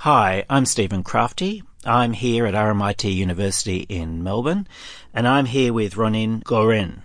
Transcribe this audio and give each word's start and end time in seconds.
Hi, 0.00 0.44
I'm 0.50 0.66
Stephen 0.66 1.02
Crafti. 1.02 1.62
I'm 1.84 2.12
here 2.12 2.44
at 2.44 2.52
RMIT 2.52 3.12
University 3.12 3.86
in 3.88 4.22
Melbourne, 4.22 4.68
and 5.14 5.26
I'm 5.26 5.46
here 5.46 5.72
with 5.72 5.94
Ronnen 5.94 6.44
Goren, 6.44 7.02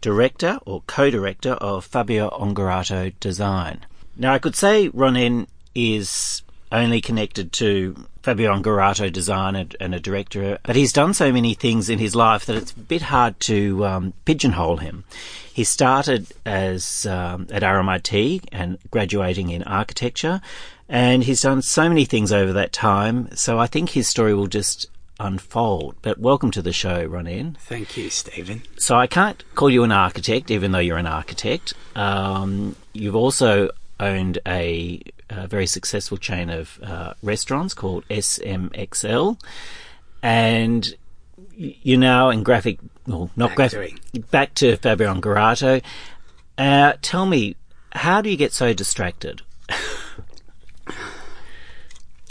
director 0.00 0.60
or 0.64 0.82
co-director 0.86 1.54
of 1.54 1.84
Fabio 1.84 2.30
Ongarato 2.30 3.12
Design. 3.18 3.84
Now, 4.16 4.32
I 4.32 4.38
could 4.38 4.54
say 4.54 4.88
Ronin 4.88 5.48
is 5.74 6.42
only 6.70 7.00
connected 7.00 7.52
to 7.54 8.06
Fabio 8.22 8.54
Ongarato 8.54 9.12
Design 9.12 9.56
and, 9.56 9.76
and, 9.80 9.94
a 9.94 10.00
director, 10.00 10.58
but 10.62 10.76
he's 10.76 10.92
done 10.92 11.14
so 11.14 11.32
many 11.32 11.54
things 11.54 11.90
in 11.90 11.98
his 11.98 12.14
life 12.14 12.46
that 12.46 12.56
it's 12.56 12.72
a 12.72 12.78
bit 12.78 13.02
hard 13.02 13.40
to 13.40 13.84
um, 13.84 14.12
pigeonhole 14.24 14.76
him. 14.76 15.04
He 15.52 15.64
started 15.64 16.28
as 16.46 17.04
um, 17.04 17.48
at 17.50 17.62
RMIT 17.62 18.44
and 18.52 18.78
graduating 18.90 19.50
in 19.50 19.64
architecture, 19.64 20.40
and 20.88 21.24
he's 21.24 21.42
done 21.42 21.62
so 21.62 21.88
many 21.88 22.04
things 22.04 22.32
over 22.32 22.52
that 22.54 22.72
time. 22.72 23.28
So 23.34 23.58
I 23.58 23.66
think 23.66 23.90
his 23.90 24.08
story 24.08 24.34
will 24.34 24.46
just 24.46 24.86
unfold. 25.20 25.96
But 26.02 26.18
welcome 26.18 26.50
to 26.52 26.62
the 26.62 26.72
show, 26.72 27.06
Ronnen. 27.08 27.56
Thank 27.58 27.96
you, 27.96 28.08
Stephen. 28.10 28.62
So 28.78 28.96
I 28.96 29.06
can't 29.06 29.42
call 29.54 29.70
you 29.70 29.84
an 29.84 29.92
architect, 29.92 30.50
even 30.50 30.72
though 30.72 30.78
you're 30.78 30.98
an 30.98 31.06
architect. 31.06 31.74
Um, 31.94 32.76
you've 32.92 33.16
also 33.16 33.70
owned 34.00 34.38
a, 34.46 35.02
a, 35.28 35.46
very 35.48 35.66
successful 35.66 36.16
chain 36.16 36.50
of 36.50 36.78
uh, 36.82 37.14
restaurants 37.22 37.74
called 37.74 38.06
SMXL, 38.08 39.40
and 40.22 40.94
you're 41.56 41.98
now 41.98 42.30
in 42.30 42.44
graphic, 42.44 42.78
well, 43.06 43.28
not 43.34 43.56
graphic, 43.56 43.96
back 44.30 44.54
to 44.54 44.76
Fabio 44.76 45.12
Ongarato. 45.12 45.82
Uh, 46.56 46.92
tell 47.02 47.26
me, 47.26 47.56
how 47.90 48.20
do 48.20 48.30
you 48.30 48.36
get 48.36 48.52
so 48.52 48.72
distracted? 48.72 49.42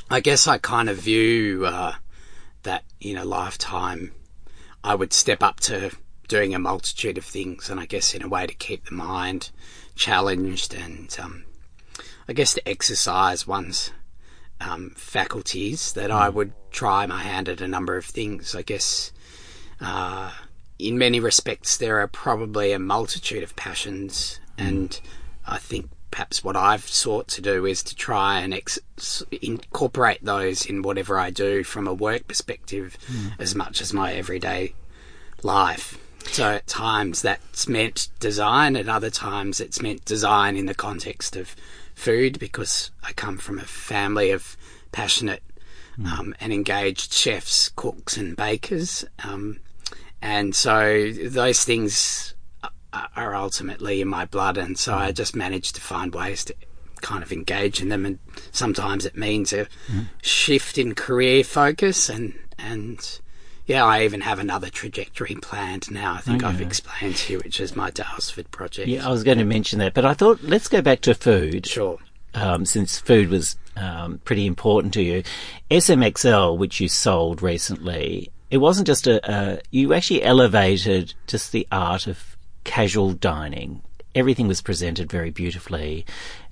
I 0.10 0.22
guess 0.22 0.48
I 0.48 0.58
kind 0.58 0.90
of 0.90 0.98
view 0.98 1.66
uh, 1.66 1.96
that 2.64 2.86
in 3.02 3.18
a 3.18 3.26
lifetime, 3.26 4.14
I 4.82 4.96
would 4.96 5.12
step 5.12 5.44
up 5.44 5.60
to 5.62 5.92
doing 6.30 6.56
a 6.56 6.60
multitude 6.60 7.18
of 7.18 7.26
things, 7.26 7.70
and 7.70 7.78
I 7.80 7.86
guess 7.86 8.14
in 8.14 8.24
a 8.24 8.30
way 8.30 8.48
to 8.48 8.54
keep 8.54 8.86
the 8.86 8.96
mind 8.96 9.50
challenged 9.96 10.74
and 10.74 11.16
um, 11.22 11.44
I 12.28 12.34
guess 12.34 12.54
to 12.54 12.68
exercise 12.68 13.46
one's 13.46 13.92
um, 14.62 14.92
faculties, 14.96 15.92
that 15.94 16.10
I 16.10 16.30
would 16.30 16.54
try 16.72 17.06
my 17.06 17.22
hand 17.22 17.50
at 17.50 17.62
a 17.62 17.68
number 17.68 17.98
of 17.98 18.06
things. 18.06 18.56
I 18.56 18.62
guess 18.62 19.12
uh, 19.82 20.32
in 20.80 20.98
many 20.98 21.20
respects, 21.20 21.76
there 21.76 22.00
are 22.00 22.08
probably 22.08 22.72
a 22.72 22.80
multitude 22.80 23.44
of 23.44 23.56
passions, 23.56 24.40
and 24.58 25.00
I 25.46 25.58
think 25.58 25.90
perhaps 26.12 26.44
what 26.44 26.56
I've 26.56 26.88
sought 26.88 27.28
to 27.30 27.42
do 27.42 27.66
is 27.66 27.84
to 27.84 27.96
try 27.96 28.40
and 28.40 28.54
ex- 28.54 28.80
incorporate 29.42 30.24
those 30.24 30.66
in 30.66 30.82
whatever 30.82 31.20
I 31.20 31.30
do 31.30 31.64
from 31.64 31.88
a 31.88 31.94
work 31.94 32.28
perspective 32.28 32.98
mm. 33.08 33.34
as 33.40 33.56
much 33.56 33.82
as 33.82 33.94
my 33.94 34.14
everyday 34.14 34.74
life. 35.44 36.00
So 36.32 36.52
at 36.54 36.68
times 36.68 37.22
that's 37.22 37.68
meant 37.68 38.10
design, 38.20 38.76
at 38.76 38.90
other 38.90 39.10
times 39.10 39.60
it's 39.60 39.82
meant 39.82 40.06
design 40.06 40.58
in 40.58 40.66
the 40.66 40.76
context 40.76 41.36
of 41.36 41.56
food 41.96 42.38
because 42.40 42.92
I 43.04 43.14
come 43.14 43.38
from 43.38 43.60
a 43.60 43.64
family 43.64 44.32
of 44.32 44.58
passionate 44.92 45.44
mm. 45.98 46.06
um, 46.08 46.36
and 46.40 46.54
engaged 46.54 47.14
chefs, 47.14 47.70
cooks, 47.70 48.18
and 48.18 48.36
bakers. 48.36 49.06
Um, 49.24 49.60
and 50.22 50.56
so 50.56 51.12
those 51.12 51.64
things 51.64 52.34
are 53.16 53.36
ultimately 53.36 54.02
in 54.02 54.08
my 54.08 54.26
blood, 54.26 54.58
and 54.58 54.78
so 54.78 54.94
I 54.94 55.12
just 55.12 55.36
managed 55.36 55.76
to 55.76 55.82
find 55.82 56.14
ways 56.14 56.44
to 56.46 56.56
kind 57.02 57.24
of 57.24 57.32
engage 57.32 57.82
in 57.82 57.90
them. 57.90 58.06
And 58.06 58.20
sometimes 58.52 59.06
it 59.06 59.16
means 59.16 59.54
a 59.54 59.68
mm. 59.88 60.08
shift 60.22 60.78
in 60.78 60.96
career 60.96 61.44
focus, 61.44 62.10
and 62.10 62.34
and 62.58 63.20
yeah, 63.66 63.86
I 63.86 64.04
even 64.04 64.22
have 64.22 64.40
another 64.40 64.70
trajectory 64.70 65.36
planned 65.36 65.92
now. 65.92 66.14
I 66.14 66.20
think 66.20 66.44
okay. 66.44 66.54
I've 66.54 66.62
explained 66.62 67.18
to 67.18 67.34
you, 67.34 67.40
which 67.40 67.60
is 67.60 67.76
my 67.76 67.92
Daylesford 67.92 68.50
project. 68.50 68.88
Yeah, 68.88 69.06
I 69.06 69.12
was 69.12 69.24
going 69.24 69.40
to 69.40 69.46
mention 69.46 69.80
that, 69.80 69.94
but 69.94 70.06
I 70.06 70.14
thought 70.14 70.42
let's 70.42 70.68
go 70.68 70.82
back 70.82 71.02
to 71.02 71.14
food. 71.14 71.66
Sure. 71.66 72.00
Um, 72.34 72.66
since 72.66 73.00
food 73.00 73.30
was 73.30 73.58
um, 73.76 74.20
pretty 74.24 74.46
important 74.46 74.94
to 74.94 75.02
you, 75.02 75.24
SMXL, 75.72 76.58
which 76.58 76.80
you 76.80 76.88
sold 76.88 77.42
recently, 77.42 78.32
it 78.50 78.58
wasn't 78.58 78.88
just 78.88 79.08
a, 79.08 79.20
a 79.32 79.60
you 79.72 79.94
actually 79.94 80.24
elevated 80.24 81.14
just 81.26 81.52
the 81.52 81.68
art 81.72 82.08
of 82.08 82.37
casual 82.68 83.14
dining. 83.14 83.82
Everything 84.14 84.48
was 84.48 84.62
presented 84.62 85.10
very 85.10 85.32
beautifully. 85.32 86.06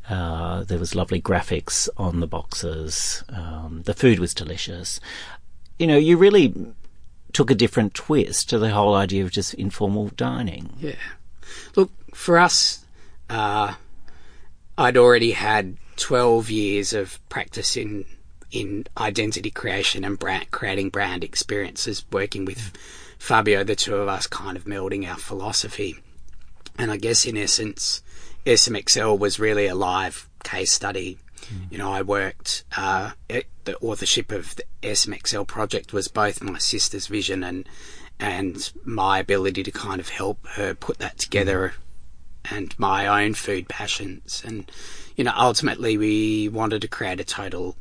Uh, 0.10 0.64
there 0.64 0.80
was 0.80 0.96
lovely 0.96 1.22
graphics 1.22 1.90
on 1.98 2.22
the 2.22 2.28
boxes. 2.28 3.24
Um, 3.30 3.84
the 3.86 3.94
food 3.94 4.18
was 4.20 4.34
delicious. 4.34 5.00
You 5.78 5.88
know, 5.88 5.98
you 5.98 6.18
really 6.18 6.54
took 7.34 7.52
a 7.52 7.56
different 7.56 7.94
twist 7.94 8.50
to 8.50 8.58
the 8.58 8.70
whole 8.70 8.96
idea 8.96 9.24
of 9.24 9.30
just 9.30 9.54
informal 9.56 10.08
dining. 10.16 10.70
Yeah. 10.80 10.96
Look, 11.76 11.92
for 12.14 12.40
us, 12.40 12.86
uh, 13.30 13.74
I'd 14.78 14.98
already 14.98 15.32
had 15.32 15.76
12 15.98 16.50
years 16.50 16.94
of 16.94 17.20
practice 17.30 17.76
in 17.78 18.06
in 18.52 18.86
identity 18.98 19.52
creation 19.52 20.06
and 20.06 20.18
brand, 20.18 20.50
creating 20.52 20.90
brand 20.90 21.26
experiences, 21.26 22.06
working 22.10 22.46
with 22.46 22.72
Fabio, 23.20 23.66
the 23.66 23.76
two 23.76 23.96
of 23.96 24.08
us 24.08 24.28
kind 24.28 24.56
of 24.56 24.64
melding 24.64 25.06
our 25.10 25.18
philosophy. 25.18 25.98
And 26.78 26.92
I 26.92 26.98
guess 26.98 27.26
in 27.26 27.38
essence, 27.38 28.02
SMXL 28.46 29.18
was 29.18 29.40
really 29.40 29.68
a 29.68 29.76
live 29.76 30.30
case 30.44 30.72
study. 30.72 31.18
Mm. 31.42 31.72
You 31.72 31.78
know, 31.78 31.92
I 31.92 32.02
worked, 32.02 32.64
uh, 32.76 33.12
the 33.28 33.78
authorship 33.80 34.32
of 34.32 34.56
the 34.56 34.64
SMXL 34.84 35.48
project 35.48 35.94
was 35.94 36.08
both 36.08 36.42
my 36.42 36.60
sister's 36.60 37.08
vision 37.08 37.44
and, 37.44 37.68
and 38.20 38.72
my 38.84 39.20
ability 39.20 39.64
to 39.64 39.72
kind 39.72 40.00
of 40.00 40.10
help 40.10 40.46
her 40.50 40.76
put 40.76 41.00
that 41.00 41.18
together 41.18 41.74
mm. 42.44 42.58
and 42.58 42.78
my 42.78 43.24
own 43.24 43.34
food 43.34 43.68
passions. 43.68 44.44
And, 44.46 44.70
you 45.16 45.24
know, 45.24 45.34
ultimately 45.36 45.98
we 45.98 46.50
wanted 46.50 46.82
to 46.82 46.88
create 46.88 47.20
a 47.20 47.26
total 47.26 47.76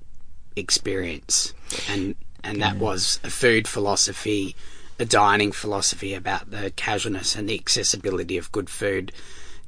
experience 0.57 1.53
and, 1.89 2.15
and 2.45 2.63
that 2.63 2.77
was 2.77 3.19
a 3.25 3.31
food 3.31 3.67
philosophy 3.67 4.55
a 4.99 5.05
dining 5.05 5.53
philosophy 5.53 6.15
about 6.15 6.51
the 6.51 6.71
casualness 6.71 7.35
and 7.35 7.49
the 7.49 7.59
accessibility 7.59 8.39
of 8.39 8.53
good 8.53 8.71
food 8.71 9.13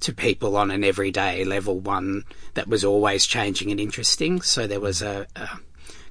to 0.01 0.13
people 0.13 0.57
on 0.57 0.71
an 0.71 0.85
everyday 0.85 1.45
level, 1.45 1.79
one 1.79 2.25
that 2.55 2.69
was 2.69 2.85
always 2.85 3.27
changing 3.27 3.71
and 3.71 3.81
interesting. 3.81 4.41
So 4.43 4.67
there 4.67 4.81
was 4.81 5.03
a, 5.03 5.27
a 5.37 5.49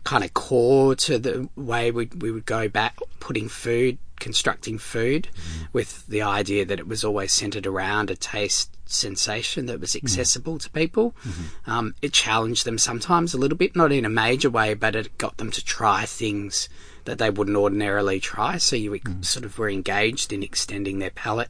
kind 0.03 0.23
of 0.23 0.33
core 0.33 0.95
to 0.95 1.19
the 1.19 1.49
way 1.55 1.91
we, 1.91 2.09
we 2.17 2.31
would 2.31 2.45
go 2.45 2.67
back 2.67 2.97
putting 3.19 3.47
food, 3.47 3.97
constructing 4.19 4.77
food, 4.77 5.29
mm. 5.33 5.67
with 5.73 6.05
the 6.07 6.21
idea 6.21 6.65
that 6.65 6.79
it 6.79 6.87
was 6.87 7.03
always 7.03 7.31
centered 7.31 7.67
around 7.67 8.09
a 8.09 8.15
taste 8.15 8.75
sensation 8.85 9.65
that 9.65 9.79
was 9.79 9.93
mm. 9.93 10.03
accessible 10.03 10.55
mm. 10.55 10.61
to 10.61 10.69
people. 10.71 11.15
Mm-hmm. 11.23 11.71
Um, 11.71 11.95
it 12.01 12.13
challenged 12.13 12.65
them 12.65 12.77
sometimes 12.77 13.33
a 13.33 13.37
little 13.37 13.57
bit, 13.57 13.75
not 13.75 13.91
in 13.91 14.05
a 14.05 14.09
major 14.09 14.49
way, 14.49 14.73
but 14.73 14.95
it 14.95 15.17
got 15.17 15.37
them 15.37 15.51
to 15.51 15.63
try 15.63 16.05
things 16.05 16.69
that 17.05 17.17
they 17.17 17.29
wouldn't 17.29 17.57
ordinarily 17.57 18.19
try. 18.19 18.57
So 18.57 18.75
you 18.75 18.91
mm. 18.91 19.25
sort 19.25 19.45
of 19.45 19.57
were 19.57 19.69
engaged 19.69 20.33
in 20.33 20.43
extending 20.43 20.99
their 20.99 21.11
palate, 21.11 21.49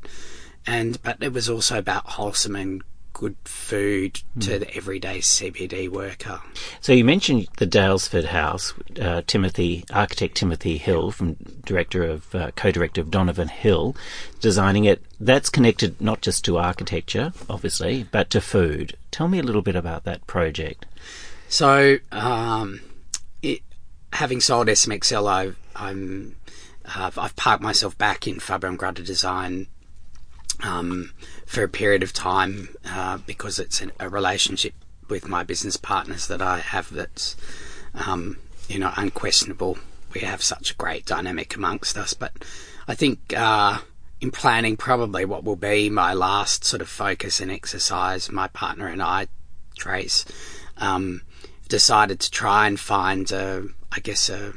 and 0.65 1.01
but 1.01 1.17
it 1.21 1.33
was 1.33 1.49
also 1.49 1.77
about 1.77 2.05
wholesome 2.05 2.55
and 2.55 2.83
good 3.15 3.37
food 3.45 4.21
mm. 4.37 4.41
to 4.43 4.59
the 4.59 4.75
everyday 4.75 5.19
CBD 5.19 5.89
worker. 5.89 6.41
So 6.81 6.91
you 6.91 7.05
mentioned 7.05 7.47
the 7.57 7.65
Daylesford 7.65 8.25
House, 8.25 8.73
uh, 9.01 9.21
Timothy 9.25 9.85
architect 9.91 10.35
Timothy 10.35 10.77
Hill, 10.77 11.11
from 11.11 11.35
director 11.63 12.03
of 12.03 12.35
uh, 12.35 12.51
co-director 12.55 13.01
of 13.01 13.09
Donovan 13.09 13.47
Hill, 13.47 13.95
designing 14.41 14.83
it. 14.83 15.01
That's 15.19 15.49
connected 15.49 15.99
not 16.01 16.21
just 16.21 16.43
to 16.45 16.57
architecture, 16.57 17.31
obviously, 17.49 18.03
but 18.03 18.29
to 18.31 18.41
food. 18.41 18.97
Tell 19.11 19.29
me 19.29 19.39
a 19.39 19.43
little 19.43 19.63
bit 19.63 19.75
about 19.75 20.03
that 20.03 20.27
project. 20.27 20.85
So. 21.47 21.97
Um, 22.11 22.81
having 24.15 24.39
sold 24.39 24.67
SMXL, 24.67 25.29
I've, 25.29 25.57
I'm, 25.75 26.37
uh, 26.85 27.11
I've 27.17 27.35
parked 27.35 27.61
myself 27.61 27.97
back 27.97 28.27
in 28.27 28.39
Fabio 28.39 28.71
Ongarato 28.71 29.05
Design 29.05 29.67
um, 30.63 31.11
for 31.45 31.63
a 31.63 31.67
period 31.67 32.01
of 32.01 32.13
time 32.13 32.69
uh, 32.85 33.17
because 33.17 33.59
it's 33.59 33.81
an, 33.81 33.91
a 33.99 34.07
relationship 34.07 34.73
with 35.09 35.27
my 35.27 35.43
business 35.43 35.75
partners 35.77 36.27
that 36.27 36.41
I 36.41 36.59
have 36.59 36.91
that's, 36.93 37.35
um, 37.93 38.37
you 38.69 38.79
know, 38.79 38.91
unquestionable. 38.95 39.77
We 40.13 40.21
have 40.21 40.41
such 40.41 40.71
a 40.71 40.75
great 40.75 41.05
dynamic 41.05 41.55
amongst 41.55 41.97
us, 41.97 42.13
but 42.13 42.31
I 42.87 42.95
think 42.95 43.33
uh, 43.35 43.79
in 44.21 44.31
planning 44.31 44.77
probably 44.77 45.25
what 45.25 45.43
will 45.43 45.57
be 45.57 45.89
my 45.89 46.13
last 46.13 46.63
sort 46.63 46.81
of 46.81 46.87
focus 46.87 47.41
and 47.41 47.51
exercise, 47.51 48.31
my 48.31 48.47
partner 48.47 48.87
and 48.87 49.03
I, 49.03 49.27
Trace, 49.77 50.23
um, 50.77 51.21
decided 51.67 52.21
to 52.21 52.31
try 52.31 52.65
and 52.65 52.79
find 52.79 53.29
a, 53.33 53.67
I 53.95 53.99
guess, 54.01 54.29
a, 54.29 54.53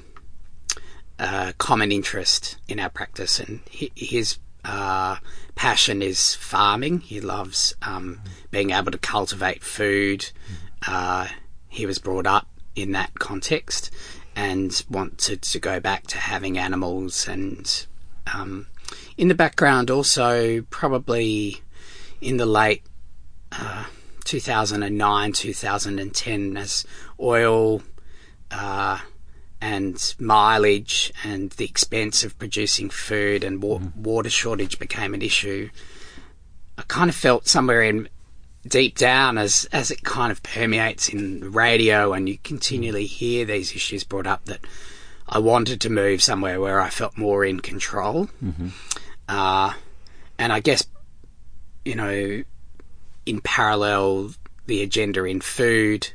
a 1.19 1.55
common 1.58 1.93
interest 1.93 2.58
in 2.67 2.81
our 2.81 2.90
practice. 2.90 3.38
And 3.38 3.61
his 3.70 4.38
uh, 4.64 5.17
passion 5.55 6.02
is 6.02 6.35
farming. 6.35 7.00
He 7.00 7.20
loves 7.20 7.75
um, 7.82 8.20
being 8.50 8.70
able 8.70 8.90
to 8.90 8.99
cultivate 8.99 9.62
food. 9.62 10.31
Uh, 10.87 11.29
he 11.69 11.87
was 11.87 11.99
brought 11.99 12.26
up 12.26 12.49
in 12.75 12.93
that 12.93 13.19
context 13.19 13.90
and 14.35 14.85
wanted 14.90 15.43
to 15.43 15.58
go 15.58 15.81
back 15.81 16.06
to 16.08 16.19
having 16.19 16.58
animals 16.58 17.26
and 17.26 17.87
um, 18.32 18.67
in 19.17 19.29
the 19.29 19.34
background 19.34 19.91
also 19.91 20.62
probably 20.70 21.61
in 22.20 22.37
the 22.37 22.46
late 22.46 22.84
uh, 23.50 23.84
2009 24.25 25.32
2010 25.32 26.56
as 26.56 26.87
oil 27.20 27.82
uh, 28.52 28.99
and 29.60 30.14
mileage 30.19 31.12
and 31.25 31.50
the 31.52 31.64
expense 31.64 32.25
of 32.25 32.38
producing 32.38 32.90
food 32.90 33.43
and 33.43 33.62
wa- 33.62 33.78
mm-hmm. 33.78 34.02
water 34.02 34.31
shortage 34.31 34.78
became 34.78 35.14
an 35.14 35.22
issue 35.22 35.69
I 36.78 36.82
kind 36.87 37.10
of 37.10 37.16
felt 37.16 37.49
somewhere 37.49 37.82
in 37.82 38.08
deep 38.66 38.96
down 38.96 39.37
as 39.37 39.69
as 39.72 39.90
it 39.90 40.05
kind 40.05 40.31
of 40.31 40.43
permeates 40.43 41.08
in 41.08 41.52
radio 41.52 42.12
and 42.12 42.28
you 42.28 42.38
continually 42.44 43.05
mm-hmm. 43.05 43.16
hear 43.16 43.44
these 43.44 43.75
issues 43.75 44.05
brought 44.05 44.26
up 44.26 44.44
that 44.44 44.60
I 45.28 45.40
wanted 45.40 45.81
to 45.82 45.90
move 45.90 46.22
somewhere 46.22 46.60
where 46.60 46.81
I 46.81 46.88
felt 46.88 47.19
more 47.19 47.44
in 47.44 47.60
control. 47.60 48.28
Mm-hmm. 48.43 48.69
Uh, 49.28 49.75
and 50.38 50.52
I 50.52 50.60
guess, 50.60 50.87
you 51.84 51.94
know, 51.96 52.44
in 53.26 53.40
parallel, 53.43 54.31
the 54.66 54.82
agenda 54.82 55.25
in 55.25 55.43
food 55.43 56.10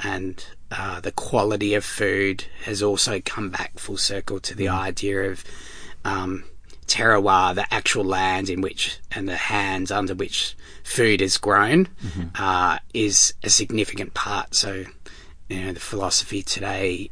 and 0.00 0.44
uh, 0.70 1.00
the 1.00 1.12
quality 1.12 1.74
of 1.74 1.84
food 1.84 2.44
has 2.64 2.82
also 2.82 3.20
come 3.24 3.50
back 3.50 3.78
full 3.78 3.96
circle 3.96 4.38
to 4.40 4.54
the 4.54 4.68
idea 4.68 5.30
of 5.30 5.44
um, 6.04 6.44
terroir, 6.86 7.54
the 7.54 7.72
actual 7.72 8.04
land 8.04 8.48
in 8.48 8.60
which 8.60 8.98
and 9.12 9.28
the 9.28 9.36
hands 9.36 9.90
under 9.90 10.14
which 10.14 10.54
food 10.84 11.20
is 11.20 11.36
grown, 11.38 11.88
uh, 12.34 12.78
is 12.94 13.34
a 13.42 13.50
significant 13.50 14.14
part. 14.14 14.54
So, 14.54 14.84
you 15.48 15.64
know, 15.64 15.72
the 15.72 15.80
philosophy 15.80 16.42
today, 16.42 17.10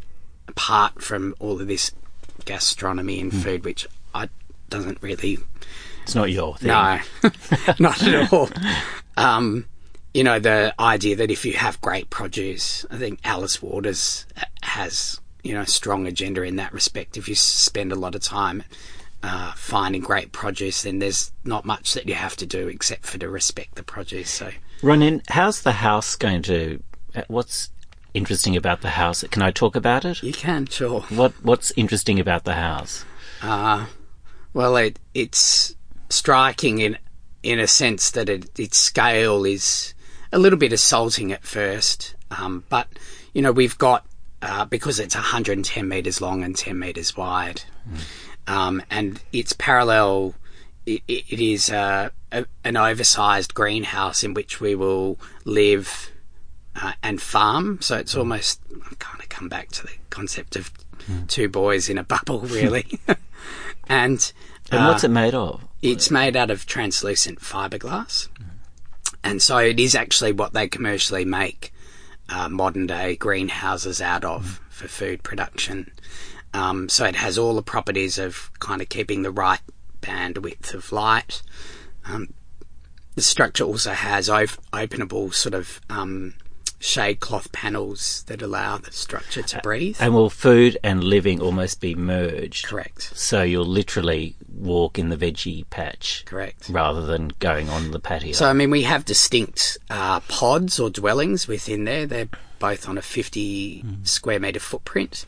apart 0.49 1.03
from 1.03 1.35
all 1.39 1.61
of 1.61 1.67
this 1.67 1.93
gastronomy 2.45 3.21
and 3.21 3.33
food, 3.35 3.65
which 3.65 3.87
I 4.15 4.29
doesn't 4.71 5.03
really 5.03 5.39
It's 6.03 6.15
not 6.15 6.31
your 6.31 6.57
thing. 6.57 6.69
no, 6.69 7.01
not 7.79 8.03
at 8.03 8.33
all. 8.33 8.49
Um, 9.19 9.65
you 10.17 10.25
know, 10.25 10.39
the 10.39 10.75
idea 10.81 11.15
that 11.17 11.31
if 11.31 11.45
you 11.45 11.53
have 11.53 11.79
great 11.83 12.09
produce, 12.09 12.87
I 12.91 12.97
think 12.97 13.21
Alice 13.23 13.61
Waters 13.61 14.25
has, 14.63 15.21
you 15.43 15.53
know, 15.53 15.61
a 15.61 15.67
strong 15.67 16.07
agenda 16.07 16.43
in 16.43 16.57
that 16.57 16.73
respect. 16.73 17.19
If 17.19 17.29
you 17.29 17.35
spend 17.35 17.93
a 17.93 17.97
lot 17.97 18.15
of 18.15 18.23
time 18.23 18.63
uh, 19.23 19.53
finding 19.57 20.01
great 20.01 20.33
produce, 20.33 20.85
then 20.85 21.01
there's 21.01 21.33
not 21.45 21.67
much 21.67 21.93
that 21.93 22.09
you 22.09 22.15
have 22.15 22.35
to 22.37 22.47
do 22.47 22.67
except 22.67 23.05
for 23.05 23.19
to 23.19 23.29
respect 23.29 23.75
the 23.75 23.83
produce. 23.83 24.31
So, 24.31 24.53
Ronnen, 24.81 25.21
how's 25.29 25.61
the 25.61 25.73
house 25.73 26.17
going 26.17 26.41
to? 26.45 26.83
uh, 27.15 27.25
What's 27.29 27.69
interesting 28.15 28.57
about 28.57 28.81
the 28.81 28.91
house? 28.91 29.23
Can 29.31 29.43
I 29.43 29.51
talk 29.51 29.77
about 29.77 30.07
it? 30.07 30.23
you 30.23 30.33
can, 30.33 30.65
sure. 30.65 31.03
What 31.11 31.35
What's 31.43 31.73
interesting 31.77 32.19
about 32.19 32.45
the 32.45 32.55
house? 32.55 33.05
Uh, 33.43 33.85
well, 34.55 34.79
it, 34.79 34.99
it's 35.13 35.77
striking 36.09 36.79
in 36.79 36.97
in 37.43 37.61
a 37.61 37.67
sense 37.67 38.11
that 38.13 38.31
it, 38.31 38.59
its 38.59 38.79
scale 38.79 39.45
is 39.45 39.93
a 40.33 40.39
little 40.39 40.59
bit 40.59 40.73
assaulting 40.73 41.33
at 41.33 41.45
first, 41.45 42.15
um, 42.31 42.65
but 42.69 42.89
you 43.33 43.43
know 43.43 43.53
we've 43.53 43.79
got 43.79 44.05
uh, 44.43 44.65
because 44.65 45.01
it's 45.01 45.15
110 45.15 45.89
meters 45.89 46.21
long 46.21 46.43
and 46.45 46.57
10 46.57 46.79
meters 46.79 47.17
wide, 47.17 47.63
um, 48.47 48.83
and 48.91 49.21
it's 49.33 49.53
parallel. 49.53 50.35
It, 50.85 51.03
it 51.09 51.25
it 51.29 51.41
is 51.41 51.71
uh, 51.71 52.11
a, 52.33 52.45
an 52.65 52.77
oversized 52.77 53.55
greenhouse 53.55 54.23
in 54.23 54.35
which 54.35 54.61
we 54.61 54.75
will 54.75 55.19
live 55.45 56.11
uh, 56.77 56.93
and 57.03 57.21
farm. 57.21 57.79
So 57.81 57.97
it's 57.97 58.15
almost 58.15 58.61
I 58.73 58.95
kind 58.99 59.21
of 59.21 59.29
come 59.29 59.49
back 59.49 59.71
to 59.73 59.83
the 59.83 59.93
concept 60.11 60.57
of 60.57 60.71
two 61.29 61.49
boys 61.49 61.89
in 61.89 61.99
a 61.99 62.05
bubble, 62.05 62.41
really. 62.59 62.99
and 63.89 64.33
And 64.71 64.81
uh, 64.81 64.89
what's 64.89 65.05
it 65.05 65.11
made 65.11 65.35
of? 65.35 65.63
it's 65.83 66.11
made 66.11 66.37
out 66.37 66.51
of 66.51 66.67
translucent 66.67 67.41
fiberglass, 67.41 68.29
and 69.27 69.43
so 69.43 69.59
it 69.59 69.81
is 69.81 69.97
actually 69.97 70.31
what 70.31 70.53
they 70.53 70.69
commercially 70.69 71.25
make 71.25 71.73
uh, 72.29 72.49
modern 72.49 72.87
day 72.87 73.17
greenhouses 73.17 74.01
out 74.01 74.25
of 74.25 74.61
for 74.71 74.87
food 74.87 75.25
production. 75.25 75.91
Um, 76.55 76.89
so 76.89 77.05
it 77.05 77.17
has 77.17 77.37
all 77.37 77.55
the 77.55 77.63
properties 77.63 78.19
of 78.19 78.51
kind 78.61 78.81
of 78.81 78.89
keeping 78.89 79.23
the 79.23 79.33
right 79.33 79.61
bandwidth 80.01 80.75
of 80.75 80.93
light. 80.93 81.43
Um, 82.05 82.35
the 83.17 83.23
structure 83.23 83.65
also 83.65 83.91
has 83.93 84.31
op- 84.31 84.63
openable 84.73 85.35
sort 85.35 85.55
of 85.55 85.81
um, 85.91 86.35
shade 86.79 87.21
cloth 87.21 87.51
panels 87.53 88.25
that 88.27 88.43
allow 88.43 88.79
the 88.79 88.93
structure 88.93 89.43
to 89.43 89.61
breathe. 89.63 89.97
And 89.99 90.15
will 90.15 90.31
food 90.31 90.79
and 90.83 91.03
living 91.03 91.41
almost 91.41 91.81
be 91.81 91.95
merged? 91.95 92.67
Correct. 92.67 93.17
So 93.17 93.43
you'll 93.43 93.65
literally 93.65 94.37
walk 94.49 94.99
in 94.99 95.09
the 95.09 95.17
veggie 95.17 95.69
patch 95.71 96.25
Correct. 96.27 96.69
rather 96.69 97.05
than 97.05 97.33
going 97.39 97.69
on 97.69 97.91
the 97.91 98.01
patio. 98.01 98.33
So, 98.33 98.49
I 98.49 98.53
mean, 98.53 98.71
we 98.71 98.83
have 98.83 99.05
distinct 99.05 99.79
uh, 99.91 100.21
pods 100.21 100.79
or 100.79 100.91
dwellings 100.91 101.49
within 101.49 101.85
there. 101.85 102.07
They're 102.07 102.29
both 102.59 102.89
on 102.89 102.99
a 102.99 103.03
50 103.03 103.85
square 104.03 104.41
metre 104.41 104.61
footprint. 104.61 105.25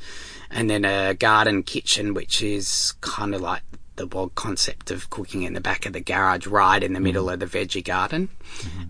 And 0.50 0.70
then 0.70 0.84
a 0.84 1.14
garden 1.14 1.62
kitchen, 1.62 2.14
which 2.14 2.42
is 2.42 2.94
kind 3.00 3.34
of 3.34 3.42
like 3.42 3.62
the 3.98 4.06
wild 4.06 4.34
concept 4.34 4.90
of 4.90 5.10
cooking 5.10 5.42
in 5.42 5.52
the 5.52 5.60
back 5.60 5.84
of 5.84 5.92
the 5.92 6.00
garage, 6.00 6.46
right 6.46 6.82
in 6.82 6.94
the 6.94 7.00
middle 7.00 7.28
of 7.28 7.40
the 7.40 7.46
veggie 7.46 7.84
garden. 7.84 8.30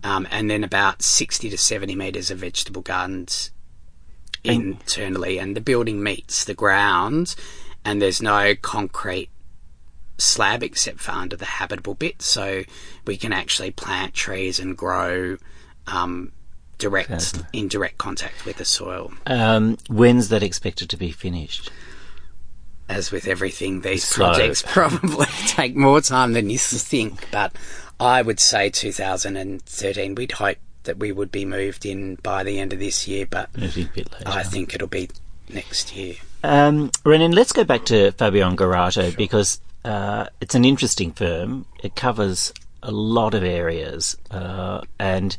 Um, 0.05 0.29
and 0.31 0.49
then 0.49 0.63
about 0.63 1.03
60 1.03 1.51
to 1.51 1.59
70 1.59 1.97
metres 1.97 2.31
of 2.31 2.39
vegetable 2.39 2.83
gardens 2.83 3.51
internally. 4.45 5.39
And 5.39 5.57
the 5.57 5.61
building 5.61 6.03
meets 6.03 6.45
the 6.45 6.55
ground, 6.55 7.35
and 7.85 8.01
there's 8.01 8.23
no 8.23 8.55
concrete 8.55 9.31
slab 10.19 10.63
except 10.63 11.01
for 11.01 11.13
under 11.13 11.37
the 11.37 11.45
habitable 11.45 11.95
bit, 11.95 12.23
so 12.23 12.63
we 13.07 13.17
can 13.17 13.33
actually 13.33 13.71
plant 13.71 14.15
trees 14.15 14.59
and 14.59 14.77
grow 14.77 15.37
um, 15.87 16.33
direct 16.79 17.43
in 17.53 17.69
direct 17.69 17.99
contact 17.99 18.45
with 18.45 18.57
the 18.57 18.65
soil. 18.65 19.13
um, 19.27 19.79
when's 19.89 20.29
that 20.29 20.43
expected 20.43 20.89
to 20.91 20.97
be 20.97 21.11
finished? 21.11 21.71
As 22.89 23.13
with 23.13 23.27
everything, 23.29 23.83
these 23.83 24.05
Slow. 24.05 24.29
projects 24.29 24.63
probably 24.67 25.27
take 25.47 25.77
more 25.77 26.01
time 26.01 26.33
than 26.33 26.49
you 26.49 26.59
think, 26.59 27.29
but 27.31 27.53
I 28.01 28.23
would 28.23 28.41
say 28.41 28.71
2013. 28.71 30.15
We'd 30.15 30.33
hope 30.33 30.59
that 30.85 30.99
we 30.99 31.13
would 31.13 31.31
be 31.31 31.45
moved 31.45 31.85
in 31.85 32.15
by 32.17 32.43
the 32.43 32.59
end 32.59 32.73
of 32.73 32.79
this 32.79 33.07
year, 33.07 33.27
but 33.27 33.51
It'll 33.55 33.75
be 33.75 33.83
a 33.83 33.95
bit 33.95 34.13
later. 34.13 34.25
I 34.27 34.43
think 34.43 34.75
it'll 34.75 34.89
be 34.89 35.11
next 35.51 35.95
year. 35.95 36.15
Um, 36.43 36.91
Ronnen, 37.05 37.35
let's 37.35 37.53
go 37.53 37.65
back 37.65 37.85
to 37.87 38.13
Fabio 38.13 38.49
Ongarato 38.49 39.15
because 39.17 39.61
uh, 39.85 40.27
it's 40.41 40.55
an 40.55 40.65
interesting 40.65 41.13
firm. 41.13 41.67
It 41.83 41.95
covers 41.95 42.53
a 42.83 42.91
lot 42.91 43.35
of 43.35 43.43
areas, 43.43 44.17
uh, 44.31 44.83
and 44.99 45.37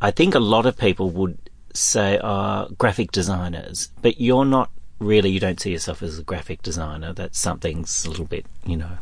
I 0.00 0.10
think 0.10 0.34
a 0.34 0.40
lot 0.40 0.66
of 0.66 0.76
people 0.76 1.10
would 1.10 1.38
say 1.74 2.18
are 2.18 2.68
graphic 2.78 3.12
designers, 3.12 3.90
but 4.02 4.20
you're 4.20 4.44
not 4.44 4.70
really. 5.02 5.30
You 5.30 5.40
don't 5.40 5.60
see 5.60 5.72
yourself 5.72 6.02
as 6.02 6.18
a 6.18 6.22
graphic 6.22 6.62
designer. 6.62 7.12
That's 7.12 7.38
something's 7.38 8.04
a 8.04 8.10
little 8.10 8.24
bit, 8.24 8.46
you 8.64 8.76
know, 8.76 8.98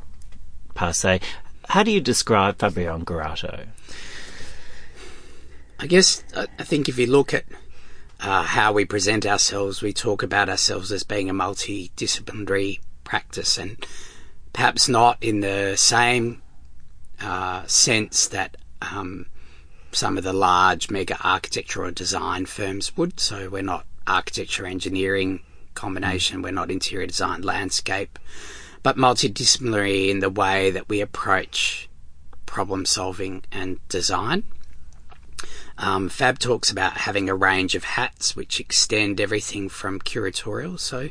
passe. 0.74 1.20
How 1.68 1.82
do 1.82 1.90
you 1.90 2.00
describe 2.00 2.58
Fabio 2.58 2.98
Ongarato? 2.98 3.66
I 5.78 5.86
guess 5.86 6.24
I 6.36 6.46
I 6.58 6.64
think 6.64 6.88
if 6.88 6.98
you 6.98 7.06
look 7.06 7.32
at 7.32 7.44
uh, 8.20 8.42
how 8.42 8.72
we 8.72 8.84
present 8.84 9.24
ourselves, 9.24 9.80
we 9.80 9.92
talk 9.92 10.22
about 10.22 10.48
ourselves 10.48 10.92
as 10.92 11.04
being 11.04 11.30
a 11.30 11.34
multidisciplinary 11.34 12.80
practice, 13.04 13.56
and 13.56 13.84
perhaps 14.52 14.88
not 14.88 15.16
in 15.22 15.40
the 15.40 15.74
same 15.76 16.42
uh, 17.20 17.64
sense 17.66 18.26
that 18.28 18.56
um, 18.82 19.26
some 19.92 20.18
of 20.18 20.24
the 20.24 20.32
large 20.32 20.90
mega 20.90 21.16
architecture 21.22 21.84
or 21.84 21.90
design 21.90 22.46
firms 22.46 22.96
would. 22.96 23.18
So 23.20 23.48
we're 23.48 23.62
not 23.62 23.86
architecture 24.06 24.66
engineering 24.66 25.40
combination, 25.74 26.42
we're 26.42 26.52
not 26.52 26.70
interior 26.70 27.06
design 27.06 27.42
landscape, 27.42 28.18
but 28.82 28.96
multidisciplinary 28.96 30.08
in 30.08 30.20
the 30.20 30.30
way 30.30 30.70
that 30.70 30.88
we 30.88 31.00
approach 31.00 31.88
problem 32.46 32.84
solving 32.84 33.42
and 33.52 33.78
design. 33.88 34.42
Um, 35.78 36.08
Fab 36.08 36.38
talks 36.38 36.70
about 36.70 36.92
having 36.92 37.28
a 37.28 37.34
range 37.34 37.74
of 37.74 37.84
hats 37.84 38.36
which 38.36 38.60
extend 38.60 39.20
everything 39.20 39.68
from 39.68 40.00
curatorial. 40.00 40.78
So 40.78 41.08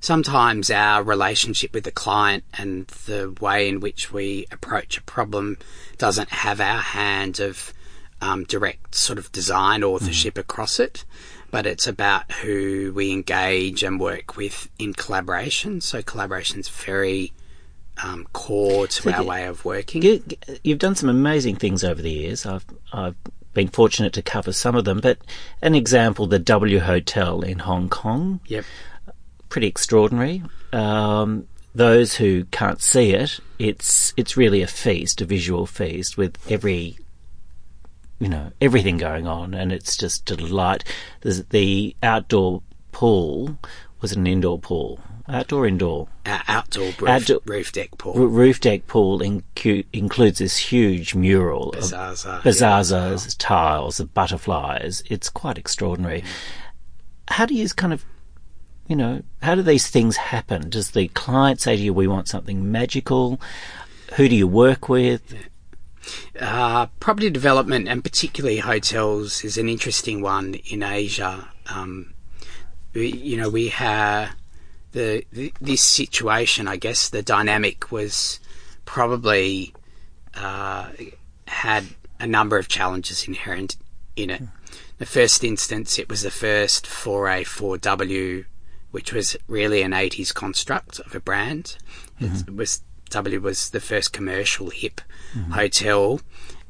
sometimes 0.00 0.70
our 0.70 1.02
relationship 1.02 1.72
with 1.72 1.84
the 1.84 1.90
client 1.90 2.44
and 2.58 2.86
the 3.06 3.34
way 3.40 3.68
in 3.68 3.80
which 3.80 4.12
we 4.12 4.46
approach 4.50 4.98
a 4.98 5.02
problem 5.02 5.58
doesn't 5.96 6.30
have 6.30 6.60
our 6.60 6.80
hand 6.80 7.40
of 7.40 7.72
um, 8.20 8.44
direct 8.44 8.94
sort 8.94 9.18
of 9.18 9.32
design 9.32 9.82
authorship 9.82 10.36
across 10.36 10.78
it, 10.78 11.04
but 11.50 11.66
it's 11.66 11.86
about 11.86 12.30
who 12.32 12.92
we 12.94 13.12
engage 13.12 13.82
and 13.82 13.98
work 14.00 14.36
with 14.36 14.68
in 14.78 14.92
collaboration. 14.94 15.80
So 15.80 16.02
collaboration 16.02 16.60
is 16.60 16.68
very 16.68 17.32
um, 18.02 18.26
core 18.32 18.86
to 18.86 19.12
our 19.12 19.22
you- 19.22 19.28
way 19.28 19.44
of 19.46 19.64
working. 19.64 20.02
You, 20.02 20.22
you've 20.64 20.78
done 20.78 20.94
some 20.94 21.08
amazing 21.08 21.56
things 21.56 21.84
over 21.84 22.00
the 22.00 22.10
years. 22.10 22.46
I've 22.46 22.64
I've 22.92 23.16
been 23.52 23.68
fortunate 23.68 24.12
to 24.14 24.22
cover 24.22 24.52
some 24.52 24.76
of 24.76 24.84
them, 24.84 25.00
but 25.00 25.18
an 25.60 25.74
example, 25.74 26.26
the 26.26 26.38
W 26.38 26.78
Hotel 26.78 27.40
in 27.42 27.58
Hong 27.58 27.88
Kong, 27.88 28.40
Yep. 28.46 28.64
pretty 29.48 29.66
extraordinary. 29.66 30.42
Um, 30.72 31.46
those 31.74 32.14
who 32.14 32.44
can't 32.46 32.80
see 32.80 33.12
it, 33.12 33.40
it's 33.58 34.14
it's 34.16 34.36
really 34.36 34.62
a 34.62 34.66
feast, 34.68 35.20
a 35.20 35.24
visual 35.24 35.66
feast 35.66 36.16
with 36.16 36.36
every, 36.50 36.96
you 38.20 38.28
know, 38.28 38.52
everything 38.60 38.96
going 38.98 39.26
on, 39.26 39.54
and 39.54 39.72
it's 39.72 39.96
just 39.96 40.30
a 40.30 40.36
delight. 40.36 40.84
There's 41.22 41.42
the 41.46 41.96
outdoor 42.02 42.62
pool 42.92 43.58
was 44.00 44.12
an 44.12 44.26
indoor 44.26 44.58
pool, 44.58 45.00
outdoor 45.28 45.66
indoor. 45.66 46.08
Our 46.26 46.42
outdoor 46.48 46.86
roof, 46.86 47.02
Outdoor- 47.08 47.40
roof 47.46 47.72
deck 47.72 47.90
pool. 47.98 48.12
R- 48.16 48.26
roof 48.26 48.60
deck 48.60 48.86
pool 48.86 49.20
incu- 49.20 49.86
includes 49.92 50.38
this 50.38 50.56
huge 50.58 51.14
mural 51.14 51.70
of 51.70 51.84
Bazaza. 51.84 52.40
bazazas, 52.42 53.36
tiles, 53.38 53.96
the 53.98 54.04
butterflies. 54.04 55.02
It's 55.10 55.28
quite 55.28 55.58
extraordinary. 55.58 56.20
Mm. 56.22 56.26
How 57.28 57.46
do 57.46 57.54
you 57.54 57.68
kind 57.68 57.92
of, 57.92 58.04
you 58.86 58.96
know, 58.96 59.22
how 59.42 59.54
do 59.54 59.62
these 59.62 59.88
things 59.88 60.16
happen? 60.16 60.68
Does 60.68 60.90
the 60.92 61.08
client 61.08 61.60
say 61.60 61.76
to 61.76 61.82
you, 61.82 61.92
"We 61.94 62.06
want 62.06 62.28
something 62.28 62.70
magical"? 62.70 63.40
Who 64.16 64.28
do 64.28 64.34
you 64.34 64.46
work 64.48 64.88
with? 64.88 65.34
Uh, 66.40 66.86
property 66.98 67.30
development 67.30 67.88
and 67.88 68.02
particularly 68.02 68.58
hotels 68.58 69.44
is 69.44 69.58
an 69.58 69.68
interesting 69.68 70.22
one 70.22 70.54
in 70.54 70.82
Asia. 70.82 71.48
Um, 71.72 72.14
we, 72.94 73.12
you 73.12 73.36
know, 73.36 73.48
we 73.48 73.68
have 73.68 74.34
the, 74.92 75.24
the 75.32 75.52
this 75.60 75.82
situation. 75.82 76.66
I 76.66 76.76
guess 76.76 77.08
the 77.08 77.22
dynamic 77.22 77.92
was 77.92 78.40
probably 78.84 79.74
uh, 80.34 80.90
had 81.46 81.84
a 82.18 82.26
number 82.26 82.58
of 82.58 82.68
challenges 82.68 83.26
inherent 83.26 83.76
in 84.16 84.30
it. 84.30 84.42
The 84.98 85.06
first 85.06 85.44
instance, 85.44 85.98
it 85.98 86.08
was 86.08 86.22
the 86.22 86.30
first 86.30 86.86
foray 86.86 87.44
for 87.44 87.78
W, 87.78 88.44
which 88.90 89.12
was 89.12 89.36
really 89.46 89.82
an 89.82 89.92
80s 89.92 90.34
construct 90.34 90.98
of 91.00 91.14
a 91.14 91.20
brand. 91.20 91.76
It 92.20 92.54
was 92.54 92.82
W 93.10 93.40
was 93.40 93.70
the 93.70 93.80
first 93.80 94.12
commercial 94.12 94.70
hip 94.70 95.00
hotel, 95.52 96.20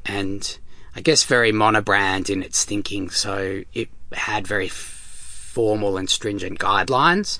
and 0.05 0.57
I 0.95 1.01
guess 1.01 1.23
very 1.23 1.51
monobrand 1.51 2.29
in 2.29 2.43
its 2.43 2.63
thinking. 2.65 3.09
So 3.09 3.63
it 3.73 3.89
had 4.11 4.45
very 4.45 4.67
f- 4.67 4.73
formal 5.53 5.97
and 5.97 6.09
stringent 6.09 6.59
guidelines, 6.59 7.39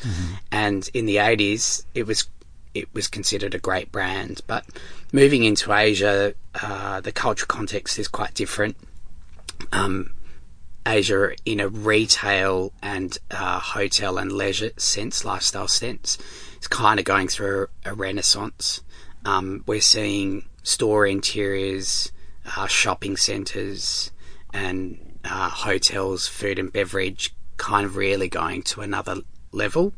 and 0.52 0.90
in 0.94 1.06
the 1.06 1.18
80s, 1.18 1.84
it 1.94 2.08
was 2.08 2.28
it 2.74 2.88
was 2.94 3.08
considered 3.08 3.54
a 3.54 3.60
great 3.60 3.92
brand. 3.92 4.42
But 4.48 4.66
moving 5.12 5.44
into 5.44 5.74
Asia, 5.74 6.34
uh, 6.62 7.02
the 7.02 7.12
cultural 7.12 7.48
context 7.48 8.00
is 8.00 8.08
quite 8.08 8.34
different. 8.34 8.78
Um, 9.74 10.14
Asia 10.86 11.32
in 11.46 11.60
a 11.60 11.68
retail 11.68 12.74
and 12.82 13.18
uh, 13.30 13.60
hotel 13.60 14.18
and 14.18 14.32
leisure 14.32 14.72
sense, 14.78 15.24
lifestyle 15.24 15.68
sense, 15.68 16.18
is 16.60 16.68
kind 16.68 17.00
of 17.00 17.06
going 17.06 17.28
through 17.28 17.68
a 17.86 17.94
renaissance. 17.94 18.82
Um, 19.26 19.64
we're 19.68 19.82
seeing 19.82 20.50
store 20.64 21.06
interiors, 21.06 22.12
uh, 22.58 22.68
shopping 22.68 23.18
centres, 23.18 24.12
and 24.54 25.20
uh, 25.24 25.50
hotels, 25.50 26.28
food 26.28 26.58
and 26.58 26.72
beverage 26.74 27.36
kind 27.58 27.86
of 27.86 27.96
really 27.96 28.28
going 28.28 28.64
to 28.64 28.82
another 28.82 29.18
level. 29.52 29.94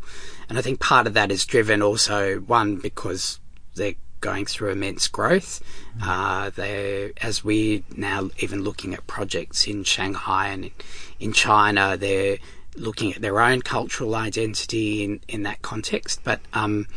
And 0.49 0.57
I 0.57 0.61
think 0.61 0.79
part 0.79 1.07
of 1.07 1.13
that 1.13 1.31
is 1.31 1.45
driven 1.45 1.81
also, 1.81 2.39
one, 2.39 2.75
because 2.75 3.39
they're 3.75 3.95
going 4.23 4.45
through 4.45 4.71
immense 4.71 5.07
growth. 5.07 5.61
Uh, 6.01 6.49
they, 6.55 7.11
as 7.21 7.43
we 7.43 7.83
now 7.95 8.29
even 8.39 8.63
looking 8.63 8.93
at 8.93 9.05
projects 9.05 9.67
in 9.67 9.83
Shanghai 9.83 10.47
and 10.47 10.65
in, 10.65 10.71
in 11.19 11.33
China, 11.33 11.97
they're 11.97 12.37
looking 12.75 13.13
at 13.13 13.21
their 13.21 13.39
own 13.39 13.61
cultural 13.61 14.15
identity 14.15 15.03
in, 15.03 15.19
in 15.27 15.43
that 15.43 15.61
context. 15.61 16.21
But 16.23 16.39
um, 16.53 16.87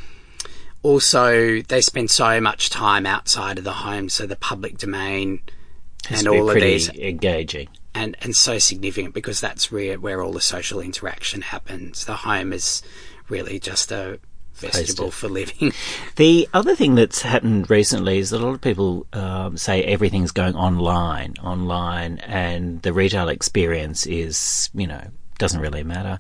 also, 0.83 1.61
they 1.63 1.81
spend 1.81 2.11
so 2.11 2.41
much 2.41 2.71
time 2.71 3.05
outside 3.07 3.59
of 3.59 3.65
the 3.65 3.73
home, 3.73 4.09
so 4.09 4.25
the 4.25 4.37
public 4.37 4.79
domain 4.79 5.41
Has 6.07 6.21
and 6.21 6.29
all 6.29 6.49
of 6.49 6.55
these 6.55 6.89
engaging. 6.91 7.69
and 7.93 8.17
and 8.23 8.37
so 8.37 8.59
significant 8.59 9.13
because 9.13 9.41
that's 9.41 9.73
where 9.73 9.99
where 9.99 10.23
all 10.23 10.33
the 10.33 10.41
social 10.41 10.81
interaction 10.81 11.43
happens. 11.43 12.05
The 12.05 12.17
home 12.17 12.53
is 12.53 12.83
really 13.29 13.59
just 13.59 13.91
a 13.91 14.21
vestibule 14.57 15.11
for 15.11 15.29
living. 15.29 15.73
The 16.17 16.49
other 16.53 16.75
thing 16.75 16.95
that's 16.95 17.23
happened 17.23 17.71
recently 17.71 18.19
is 18.19 18.31
that 18.31 18.41
a 18.41 18.45
lot 18.45 18.55
of 18.55 18.61
people 18.61 19.07
um, 19.13 19.57
say 19.57 19.83
everything's 19.83 20.33
going 20.33 20.55
online, 20.55 21.35
online, 21.43 22.19
and 22.19 22.83
the 22.83 22.93
retail 22.93 23.29
experience 23.29 24.07
is, 24.07 24.71
you 24.75 24.87
know, 24.87 25.09
doesn't 25.39 25.61
really 25.61 25.85
matter. 25.85 26.19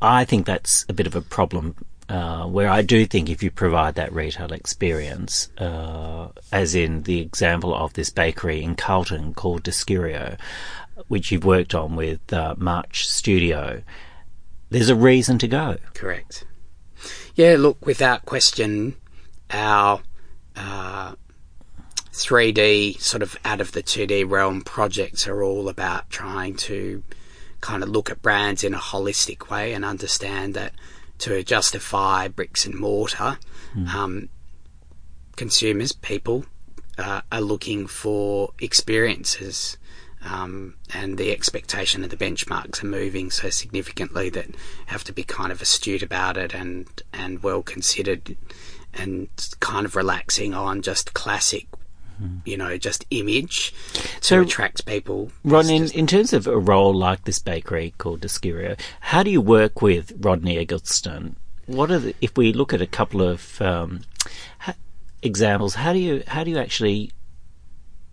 I 0.00 0.24
think 0.24 0.46
that's 0.46 0.84
a 0.88 0.92
bit 0.92 1.06
of 1.06 1.14
a 1.14 1.22
problem. 1.22 1.76
Uh, 2.08 2.44
where 2.46 2.68
I 2.68 2.82
do 2.82 3.06
think 3.06 3.30
if 3.30 3.42
you 3.42 3.50
provide 3.50 3.94
that 3.94 4.12
retail 4.12 4.52
experience, 4.52 5.48
uh, 5.56 6.28
as 6.50 6.74
in 6.74 7.04
the 7.04 7.20
example 7.20 7.74
of 7.74 7.94
this 7.94 8.10
bakery 8.10 8.62
in 8.62 8.74
Carlton 8.74 9.32
called 9.32 9.62
D. 9.62 9.70
Chirico, 9.70 10.38
which 11.08 11.30
you've 11.32 11.44
worked 11.44 11.74
on 11.74 11.96
with 11.96 12.32
uh, 12.32 12.54
March 12.58 13.08
Studio, 13.08 13.82
there's 14.68 14.90
a 14.90 14.96
reason 14.96 15.38
to 15.38 15.48
go. 15.48 15.76
Correct. 15.94 16.44
Yeah, 17.34 17.56
look, 17.58 17.86
without 17.86 18.26
question, 18.26 18.96
our 19.50 20.02
uh, 20.54 21.14
3D 22.12 23.00
sort 23.00 23.22
of 23.22 23.36
out 23.44 23.60
of 23.60 23.72
the 23.72 23.82
2D 23.82 24.28
realm 24.30 24.60
projects 24.60 25.26
are 25.26 25.42
all 25.42 25.68
about 25.68 26.10
trying 26.10 26.56
to 26.56 27.02
kind 27.62 27.82
of 27.82 27.88
look 27.88 28.10
at 28.10 28.20
brands 28.20 28.64
in 28.64 28.74
a 28.74 28.78
holistic 28.78 29.48
way 29.50 29.72
and 29.72 29.84
understand 29.84 30.54
that 30.54 30.74
to 31.18 31.42
justify 31.42 32.28
bricks 32.28 32.66
and 32.66 32.74
mortar, 32.74 33.38
um, 33.94 34.28
consumers, 35.36 35.92
people, 35.92 36.44
uh, 36.98 37.22
are 37.30 37.40
looking 37.40 37.86
for 37.86 38.52
experiences. 38.60 39.78
Um, 40.24 40.74
and 40.94 41.18
the 41.18 41.32
expectation 41.32 42.04
of 42.04 42.10
the 42.10 42.16
benchmarks 42.16 42.82
are 42.82 42.86
moving 42.86 43.30
so 43.30 43.50
significantly 43.50 44.30
that 44.30 44.46
have 44.86 45.02
to 45.04 45.12
be 45.12 45.24
kind 45.24 45.50
of 45.50 45.60
astute 45.60 46.02
about 46.02 46.36
it 46.36 46.54
and, 46.54 46.86
and 47.12 47.42
well 47.42 47.62
considered 47.62 48.36
and 48.94 49.28
kind 49.58 49.84
of 49.84 49.96
relaxing 49.96 50.54
on 50.54 50.80
just 50.82 51.12
classic, 51.14 51.66
you 52.44 52.56
know, 52.56 52.78
just 52.78 53.04
image 53.10 53.74
to 53.94 54.08
So- 54.20 54.42
attract 54.42 54.86
people. 54.86 55.32
Ron, 55.44 55.68
in, 55.68 55.82
just- 55.82 55.94
in 55.94 56.06
terms 56.06 56.32
of 56.32 56.46
a 56.46 56.56
role 56.58 56.94
like 56.94 57.24
this 57.24 57.40
bakery 57.40 57.94
called 57.98 58.20
D. 58.20 58.28
Chirico, 58.28 58.78
how 59.00 59.24
do 59.24 59.30
you 59.30 59.40
work 59.40 59.82
with 59.82 60.12
Rodney 60.20 60.56
Eggleston? 60.56 61.34
What 61.66 61.90
are 61.90 61.98
the, 61.98 62.14
if 62.20 62.36
we 62.36 62.52
look 62.52 62.72
at 62.72 62.80
a 62.80 62.86
couple 62.86 63.22
of 63.22 63.60
um, 63.60 64.02
ha- 64.58 64.74
examples? 65.22 65.74
How 65.76 65.92
do 65.92 65.98
you 65.98 66.22
how 66.26 66.44
do 66.44 66.50
you 66.50 66.58
actually 66.58 67.12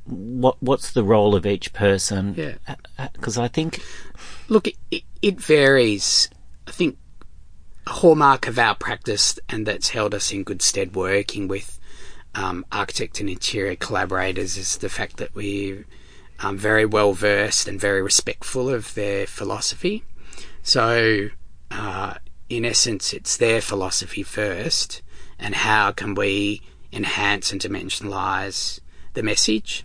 what 0.10 0.62
what's 0.62 0.92
the 0.92 1.04
role 1.04 1.36
of 1.36 1.46
each 1.46 1.74
person? 1.74 2.36
Yeah. 2.36 2.75
because 3.13 3.38
I 3.38 3.48
think 3.48 3.82
Look, 4.50 4.68
it, 4.68 4.75
it, 4.89 5.04
it 5.22 5.39
varies. 5.39 6.28
I 6.68 6.72
think 6.72 6.98
a 7.86 7.92
hallmark 7.92 8.48
of 8.48 8.58
our 8.58 8.75
practice, 8.75 9.38
and 9.48 9.66
that's 9.66 9.89
held 9.89 10.16
us 10.16 10.32
in 10.32 10.44
good 10.44 10.63
stead 10.63 10.96
working 10.96 11.48
with 11.48 11.80
um, 12.34 12.66
architect 12.72 13.20
and 13.20 13.30
interior 13.30 13.75
collaborators, 13.75 14.58
is 14.58 14.78
the 14.78 14.89
fact 14.89 15.18
that 15.18 15.36
we're 15.36 15.86
um, 16.39 16.58
very 16.58 16.86
well 16.86 17.13
versed 17.13 17.68
and 17.68 17.80
very 17.80 18.01
respectful 18.01 18.70
of 18.70 18.96
their 18.96 19.28
philosophy. 19.28 20.04
So, 20.63 21.30
uh, 21.70 22.16
in 22.50 22.66
essence, 22.66 23.13
it's 23.13 23.38
their 23.38 23.62
philosophy 23.62 24.24
first, 24.24 25.04
and 25.38 25.54
how 25.54 25.92
can 25.92 26.16
we 26.16 26.63
enhance 26.92 27.51
and 27.51 27.62
dimensionalize 27.62 28.80
the 29.13 29.24
message 29.24 29.84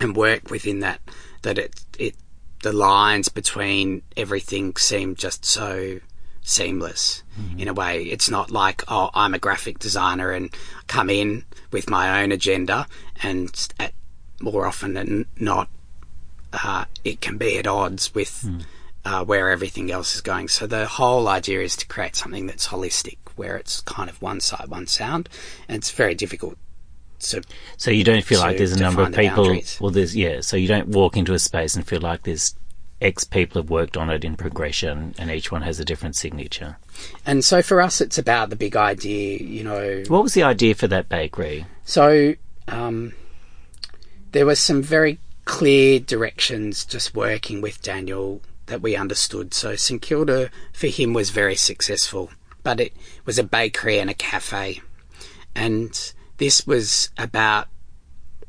and 0.00 0.16
work 0.16 0.50
within 0.50 0.80
that 0.80 1.00
that 1.42 1.58
it 1.58 1.84
it 1.98 2.14
the 2.62 2.72
lines 2.72 3.28
between 3.28 4.02
everything 4.16 4.76
seem 4.76 5.14
just 5.14 5.44
so 5.44 5.98
seamless 6.42 7.22
in 7.58 7.68
a 7.68 7.72
way. 7.74 8.02
It's 8.04 8.28
not 8.30 8.50
like 8.50 8.82
oh 8.88 9.10
I'm 9.14 9.34
a 9.34 9.38
graphic 9.38 9.78
designer 9.78 10.30
and 10.30 10.54
come 10.86 11.10
in 11.10 11.44
with 11.70 11.88
my 11.88 12.22
own 12.22 12.32
agenda 12.32 12.86
and 13.22 13.48
at 13.78 13.92
more 14.40 14.66
often 14.66 14.94
than 14.94 15.26
not 15.38 15.68
uh, 16.52 16.84
it 17.04 17.20
can 17.20 17.38
be 17.38 17.58
at 17.58 17.66
odds 17.66 18.14
with 18.14 18.44
uh, 19.04 19.24
where 19.24 19.50
everything 19.50 19.90
else 19.90 20.14
is 20.14 20.20
going. 20.20 20.48
So 20.48 20.66
the 20.66 20.86
whole 20.86 21.28
idea 21.28 21.60
is 21.60 21.76
to 21.76 21.86
create 21.86 22.16
something 22.16 22.46
that's 22.46 22.68
holistic 22.68 23.18
where 23.36 23.56
it's 23.56 23.80
kind 23.82 24.10
of 24.10 24.20
one 24.20 24.40
side 24.40 24.68
one 24.68 24.86
sound 24.86 25.28
and 25.68 25.76
it's 25.76 25.90
very 25.90 26.14
difficult 26.14 26.58
to 27.20 27.42
so. 27.76 27.90
You 27.90 28.04
don't 28.04 28.24
feel 28.24 28.40
like 28.40 28.58
there's 28.58 28.72
a 28.72 28.80
number 28.80 29.02
of 29.02 29.12
people. 29.12 29.44
boundaries. 29.44 29.78
Well, 29.80 29.90
there's 29.90 30.16
yeah. 30.16 30.40
So 30.40 30.56
you 30.56 30.68
don't 30.68 30.88
walk 30.88 31.16
into 31.16 31.34
a 31.34 31.38
space 31.38 31.76
and 31.76 31.86
feel 31.86 32.00
like 32.00 32.22
there's 32.22 32.54
X 33.00 33.24
people 33.24 33.62
have 33.62 33.70
worked 33.70 33.96
on 33.96 34.10
it 34.10 34.24
in 34.24 34.36
progression, 34.36 35.14
and 35.18 35.30
each 35.30 35.50
one 35.50 35.62
has 35.62 35.80
a 35.80 35.84
different 35.84 36.16
signature. 36.16 36.76
And 37.24 37.44
so 37.44 37.62
for 37.62 37.80
us, 37.80 38.00
it's 38.00 38.18
about 38.18 38.50
the 38.50 38.56
big 38.56 38.76
idea, 38.76 39.38
you 39.38 39.64
know. 39.64 40.02
What 40.08 40.22
was 40.22 40.34
the 40.34 40.42
idea 40.42 40.74
for 40.74 40.86
that 40.88 41.08
bakery? 41.08 41.66
So 41.84 42.34
um, 42.68 43.14
there 44.32 44.46
was 44.46 44.58
some 44.58 44.82
very 44.82 45.18
clear 45.44 45.98
directions 45.98 46.84
just 46.84 47.14
working 47.14 47.60
with 47.60 47.82
Daniel 47.82 48.40
that 48.66 48.82
we 48.82 48.96
understood. 48.96 49.54
So 49.54 49.76
St 49.76 50.00
Kilda 50.00 50.50
for 50.72 50.86
him 50.86 51.12
was 51.12 51.30
very 51.30 51.56
successful, 51.56 52.30
but 52.62 52.80
it 52.80 52.92
was 53.24 53.38
a 53.38 53.44
bakery 53.44 53.98
and 53.98 54.10
a 54.10 54.14
cafe. 54.14 54.80
And 55.54 56.12
this 56.40 56.66
was 56.66 57.10
about 57.18 57.68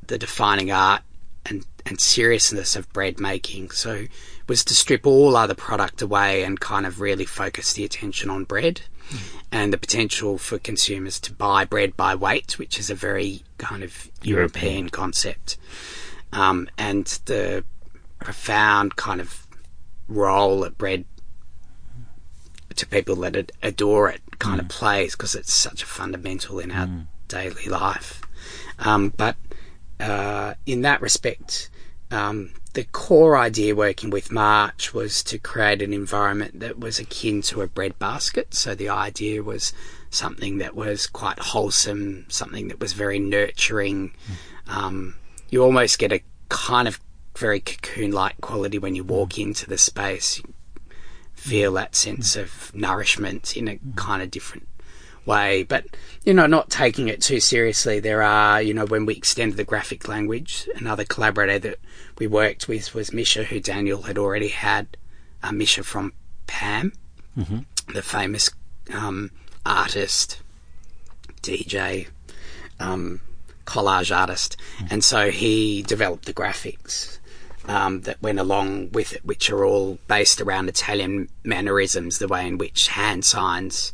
the 0.08 0.18
defining 0.18 0.72
art 0.72 1.04
and, 1.46 1.66
and 1.86 2.00
seriousness 2.00 2.78
of 2.78 2.92
bread 2.94 3.20
making. 3.20 3.70
So 3.72 4.06
was 4.48 4.64
to 4.66 4.74
strip 4.74 5.06
all 5.06 5.36
other 5.36 5.54
product 5.54 6.02
away 6.02 6.44
and 6.44 6.60
kind 6.60 6.86
of 6.86 7.02
really 7.02 7.26
focus 7.26 7.74
the 7.74 7.84
attention 7.84 8.30
on 8.30 8.46
bread 8.46 8.82
mm. 9.10 9.20
and 9.52 9.74
the 9.74 9.78
potential 9.78 10.38
for 10.38 10.58
consumers 10.58 11.20
to 11.20 11.34
buy 11.34 11.66
bread 11.66 11.98
by 11.98 12.16
weight, 12.16 12.58
which 12.58 12.80
is 12.80 12.90
a 12.90 12.96
very 12.96 13.44
kind 13.58 13.84
of 13.84 14.10
European, 14.24 14.64
European 14.72 14.90
concept. 14.90 15.58
Um, 16.32 16.70
and 16.78 17.06
the 17.26 17.66
profound 18.20 18.96
kind 18.96 19.20
of 19.20 19.48
role 20.08 20.62
that 20.62 20.78
bread 20.78 21.04
to 22.74 22.88
people 22.88 23.18
that 23.18 23.52
adore 23.62 24.10
it 24.10 24.22
kind 24.40 24.62
mm. 24.62 24.64
of 24.64 24.70
plays 24.70 25.12
because 25.12 25.36
it's 25.36 25.54
such 25.54 25.84
a 25.84 25.86
fundamental 25.86 26.58
in 26.58 26.72
our 26.72 26.88
mm. 26.88 27.08
Daily 27.32 27.66
life. 27.66 28.22
Um, 28.80 29.14
but 29.16 29.36
uh, 30.00 30.56
in 30.66 30.82
that 30.82 31.02
respect, 31.02 31.70
um, 32.12 32.54
the 32.74 32.84
core 32.84 33.38
idea 33.38 33.76
working 33.76 34.10
with 34.10 34.32
March 34.32 34.94
was 34.94 35.24
to 35.24 35.38
create 35.38 35.82
an 35.82 35.94
environment 35.94 36.60
that 36.60 36.80
was 36.80 37.00
akin 37.00 37.42
to 37.44 37.62
a 37.62 37.68
bread 37.68 37.98
basket. 38.00 38.54
So 38.54 38.76
the 38.76 38.90
idea 38.90 39.44
was 39.44 39.74
something 40.10 40.58
that 40.58 40.76
was 40.76 41.08
quite 41.08 41.40
wholesome, 41.40 42.26
something 42.30 42.68
that 42.68 42.80
was 42.80 42.94
very 42.94 43.20
nurturing. 43.20 44.14
Mm. 44.68 44.74
Um, 44.74 45.16
you 45.50 45.64
almost 45.64 46.00
get 46.00 46.12
a 46.12 46.24
kind 46.50 46.88
of 46.88 47.00
very 47.38 47.60
cocoon 47.60 48.12
like 48.12 48.40
quality 48.42 48.78
when 48.78 48.96
you 48.96 49.04
walk 49.04 49.32
mm. 49.32 49.44
into 49.44 49.68
the 49.68 49.78
space. 49.78 50.38
You 50.38 50.54
feel 51.34 51.74
that 51.74 51.96
sense 51.96 52.36
mm. 52.36 52.42
of 52.42 52.76
nourishment 52.76 53.56
in 53.56 53.68
a 53.68 53.80
kind 53.96 54.22
of 54.22 54.32
different 54.32 54.68
way, 55.26 55.64
but 55.64 55.86
you 56.24 56.34
know, 56.34 56.48
not 56.48 56.70
taking 56.70 57.08
it 57.08 57.22
too 57.22 57.40
seriously. 57.40 58.00
There 58.00 58.22
are, 58.22 58.62
you 58.62 58.74
know, 58.74 58.86
when 58.86 59.06
we 59.06 59.16
extended 59.16 59.58
the 59.58 59.64
graphic 59.64 60.08
language, 60.08 60.70
another 60.76 61.04
collaborator 61.04 61.60
that 61.60 61.80
we 62.18 62.28
worked 62.28 62.68
with 62.68 62.94
was 62.94 63.14
Misha, 63.14 63.44
who 63.44 63.60
Daniel 63.60 64.04
had 64.04 64.18
already 64.18 64.50
had. 64.50 64.98
Uh, 65.44 65.52
Misha 65.52 65.84
from 65.84 66.14
Pam, 66.46 66.94
mm-hmm. 67.36 67.60
the 67.94 68.04
famous 68.04 68.52
um, 68.94 69.32
artist, 69.66 70.40
DJ, 71.42 72.08
um, 72.80 73.22
collage 73.66 74.16
artist, 74.16 74.56
mm-hmm. 74.78 74.88
and 74.92 75.04
so 75.04 75.32
he 75.32 75.82
developed 75.82 76.26
the 76.26 76.34
graphics. 76.34 77.18
Um, 77.68 78.02
that 78.02 78.20
went 78.24 78.40
along 78.40 78.90
with 78.92 79.14
it, 79.14 79.24
which 79.24 79.52
are 79.52 79.64
all 79.64 80.00
based 80.08 80.42
around 80.42 80.68
Italian 80.68 81.30
mannerisms, 81.44 82.18
the 82.18 82.28
way 82.28 82.48
in 82.48 82.58
which 82.58 82.88
hand 82.88 83.24
signs 83.24 83.94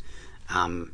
um, 0.50 0.93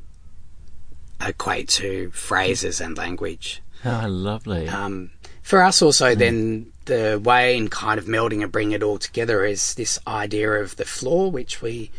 equate 1.28 1.70
to 1.70 2.12
phrases 2.12 2.82
and 2.82 2.98
language. 2.98 3.62
Oh, 3.86 4.08
lovely. 4.08 4.68
Um, 4.68 5.12
for 5.42 5.62
us, 5.62 5.82
also, 5.82 6.16
mm. 6.16 6.18
then 6.18 6.72
the 6.86 7.20
way 7.24 7.58
in 7.58 7.70
kind 7.70 8.00
of 8.00 8.06
melding 8.06 8.44
and 8.44 8.52
bringing 8.52 8.74
it 8.74 8.84
all 8.84 8.98
together 8.98 9.46
is 9.46 9.76
this 9.76 10.00
idea 10.08 10.52
of 10.52 10.76
the 10.78 10.86
floor, 10.86 11.32
which 11.32 11.62
we 11.62 11.92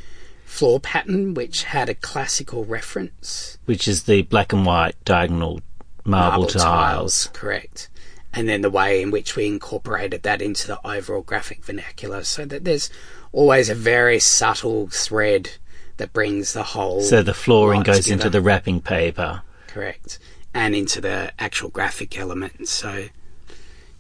floor 0.44 0.80
pattern, 0.80 1.34
which 1.34 1.64
had 1.64 1.88
a 1.88 1.94
classical 1.94 2.64
reference, 2.64 3.58
which 3.64 3.88
is 3.88 4.04
the 4.04 4.22
black 4.22 4.52
and 4.52 4.64
white 4.64 4.94
diagonal 5.04 5.60
marble, 6.04 6.38
marble 6.38 6.46
tiles. 6.46 6.62
tiles. 6.62 7.30
Correct. 7.32 7.88
And 8.32 8.48
then 8.48 8.62
the 8.62 8.70
way 8.70 9.00
in 9.00 9.10
which 9.10 9.36
we 9.36 9.46
incorporated 9.46 10.22
that 10.22 10.42
into 10.42 10.66
the 10.66 10.86
overall 10.86 11.22
graphic 11.22 11.64
vernacular, 11.64 12.24
so 12.24 12.44
that 12.44 12.64
there's 12.64 12.90
always 13.32 13.68
a 13.68 13.74
very 13.74 14.18
subtle 14.18 14.88
thread 14.88 15.50
that 15.96 16.12
brings 16.12 16.52
the 16.52 16.62
whole. 16.62 17.00
So 17.00 17.22
the 17.22 17.34
flooring 17.34 17.82
goes 17.82 18.04
together. 18.04 18.12
into 18.14 18.30
the 18.30 18.40
wrapping 18.40 18.80
paper. 18.80 19.42
Correct. 19.66 20.18
And 20.52 20.74
into 20.74 21.00
the 21.00 21.32
actual 21.38 21.68
graphic 21.68 22.18
element. 22.18 22.68
So, 22.68 23.06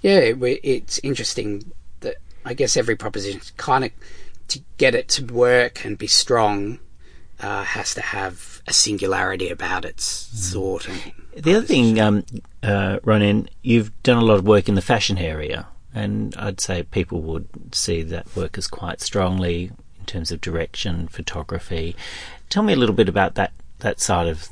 yeah, 0.00 0.18
it, 0.18 0.38
it's 0.62 1.00
interesting 1.02 1.72
that 2.00 2.16
I 2.44 2.54
guess 2.54 2.76
every 2.76 2.96
proposition 2.96 3.40
kind 3.56 3.84
of 3.84 3.90
to 4.48 4.60
get 4.76 4.94
it 4.94 5.08
to 5.08 5.24
work 5.24 5.84
and 5.84 5.96
be 5.98 6.06
strong 6.06 6.78
uh, 7.40 7.64
has 7.64 7.94
to 7.94 8.00
have 8.00 8.62
a 8.66 8.72
singularity 8.72 9.48
about 9.48 9.84
its 9.84 10.28
mm. 10.28 10.52
thought. 10.52 10.88
And 10.88 11.12
the 11.36 11.56
other 11.56 11.66
thing, 11.66 12.00
um, 12.00 12.24
uh, 12.62 12.98
Ronnen, 13.04 13.48
you've 13.62 13.90
done 14.02 14.18
a 14.18 14.24
lot 14.24 14.38
of 14.38 14.46
work 14.46 14.68
in 14.68 14.74
the 14.74 14.82
fashion 14.82 15.18
area, 15.18 15.66
and 15.92 16.34
I'd 16.36 16.60
say 16.60 16.84
people 16.84 17.20
would 17.22 17.74
see 17.74 18.02
that 18.02 18.34
work 18.36 18.56
as 18.58 18.66
quite 18.66 19.00
strongly 19.00 19.72
in 20.04 20.06
terms 20.06 20.30
of 20.30 20.40
direction, 20.42 21.08
photography. 21.08 21.96
Tell 22.50 22.62
me 22.62 22.74
a 22.74 22.76
little 22.76 22.94
bit 22.94 23.08
about 23.08 23.36
that 23.36 23.52
that 23.78 24.00
side 24.00 24.28
of 24.28 24.48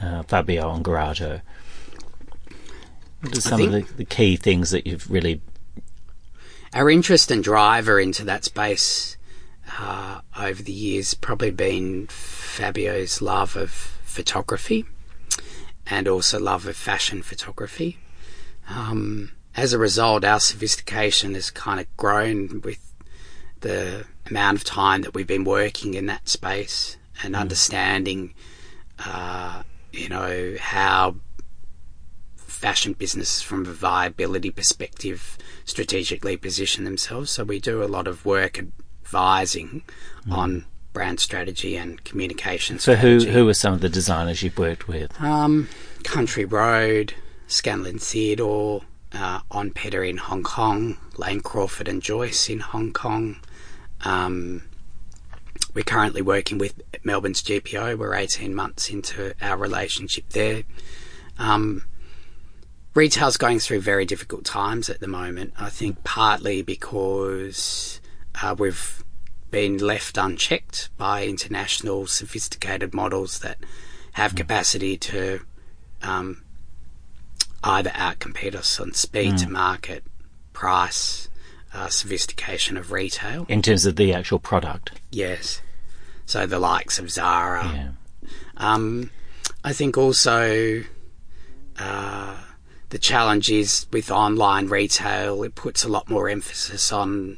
uh, 0.00 0.24
Fabio 0.24 0.64
Ongarato. 0.64 1.42
What 3.20 3.38
are 3.38 3.40
some 3.40 3.62
of 3.62 3.72
the, 3.72 3.82
the 3.96 4.04
key 4.04 4.36
things 4.36 4.70
that 4.70 4.84
you've 4.84 5.08
really 5.08 5.40
our 6.74 6.90
interest 6.90 7.30
and 7.30 7.42
driver 7.42 8.00
into 8.00 8.24
that 8.24 8.44
space 8.44 9.16
uh, 9.78 10.22
over 10.36 10.60
the 10.60 10.72
years 10.72 11.14
probably 11.14 11.52
been 11.52 12.08
Fabio's 12.08 13.22
love 13.22 13.56
of 13.56 13.70
photography 13.70 14.84
and 15.86 16.08
also 16.08 16.40
love 16.40 16.66
of 16.66 16.76
fashion 16.76 17.22
photography. 17.22 17.98
Um, 18.68 19.30
as 19.54 19.72
a 19.72 19.78
result, 19.78 20.24
our 20.24 20.40
sophistication 20.40 21.34
has 21.34 21.50
kind 21.50 21.78
of 21.78 21.86
grown 21.96 22.60
with 22.62 22.92
the 23.60 24.04
amount 24.28 24.58
of 24.58 24.64
time 24.64 25.02
that 25.02 25.14
we've 25.14 25.26
been 25.26 25.44
working 25.44 25.94
in 25.94 26.06
that 26.06 26.28
space 26.28 26.96
and 27.22 27.34
mm. 27.34 27.40
understanding, 27.40 28.34
uh, 29.04 29.62
you 29.92 30.08
know, 30.08 30.56
how 30.60 31.16
fashion 32.36 32.94
businesses 32.94 33.42
from 33.42 33.66
a 33.66 33.72
viability 33.72 34.50
perspective 34.50 35.36
strategically 35.64 36.36
position 36.36 36.84
themselves. 36.84 37.30
So 37.30 37.44
we 37.44 37.60
do 37.60 37.82
a 37.82 37.84
lot 37.86 38.08
of 38.08 38.24
work 38.24 38.58
advising 38.58 39.82
mm. 40.26 40.32
on 40.32 40.64
brand 40.92 41.20
strategy 41.20 41.76
and 41.76 42.02
communication. 42.04 42.78
So 42.78 42.94
strategy. 42.94 43.26
who 43.26 43.32
who 43.32 43.48
are 43.48 43.54
some 43.54 43.74
of 43.74 43.80
the 43.82 43.88
designers 43.88 44.42
you've 44.42 44.58
worked 44.58 44.88
with? 44.88 45.20
Um, 45.20 45.68
Country 46.04 46.44
Road, 46.44 47.12
Scanlan 47.46 47.98
Theodore, 47.98 48.82
uh, 49.12 49.40
On 49.50 49.70
Pedder 49.70 50.02
in 50.02 50.16
Hong 50.16 50.42
Kong, 50.42 50.96
Lane 51.16 51.40
Crawford 51.40 51.88
and 51.88 52.02
Joyce 52.02 52.48
in 52.48 52.60
Hong 52.60 52.92
Kong, 52.92 53.36
um, 54.04 54.62
we're 55.74 55.84
currently 55.84 56.22
working 56.22 56.58
with 56.58 56.82
Melbourne's 57.04 57.42
GPO. 57.42 57.98
We're 57.98 58.14
18 58.14 58.54
months 58.54 58.90
into 58.90 59.34
our 59.40 59.56
relationship 59.56 60.28
there. 60.30 60.62
Um, 61.38 61.84
retail's 62.94 63.36
going 63.36 63.58
through 63.58 63.80
very 63.80 64.06
difficult 64.06 64.44
times 64.44 64.88
at 64.88 65.00
the 65.00 65.08
moment. 65.08 65.52
I 65.58 65.68
think 65.68 66.02
partly 66.02 66.62
because 66.62 68.00
uh, 68.42 68.54
we've 68.58 69.04
been 69.50 69.78
left 69.78 70.18
unchecked 70.18 70.90
by 70.96 71.26
international 71.26 72.06
sophisticated 72.06 72.94
models 72.94 73.38
that 73.40 73.58
have 74.12 74.32
mm. 74.32 74.38
capacity 74.38 74.96
to 74.96 75.40
um, 76.02 76.42
either 77.62 77.90
outcompete 77.90 78.54
us 78.54 78.80
on 78.80 78.92
speed 78.92 79.34
mm. 79.34 79.42
to 79.42 79.50
market, 79.50 80.04
price, 80.52 81.25
uh, 81.76 81.88
sophistication 81.88 82.76
of 82.76 82.90
retail. 82.90 83.44
In 83.48 83.60
terms 83.60 83.84
of 83.84 83.96
the 83.96 84.14
actual 84.14 84.38
product? 84.38 84.92
Yes. 85.10 85.60
So 86.24 86.46
the 86.46 86.58
likes 86.58 86.98
of 86.98 87.10
Zara. 87.10 87.64
Yeah. 87.64 88.30
Um, 88.56 89.10
I 89.62 89.72
think 89.72 89.98
also 89.98 90.82
uh, 91.78 92.36
the 92.88 92.98
challenge 92.98 93.50
is 93.50 93.86
with 93.92 94.10
online 94.10 94.68
retail, 94.68 95.42
it 95.42 95.54
puts 95.54 95.84
a 95.84 95.88
lot 95.88 96.08
more 96.08 96.28
emphasis 96.28 96.90
on 96.92 97.36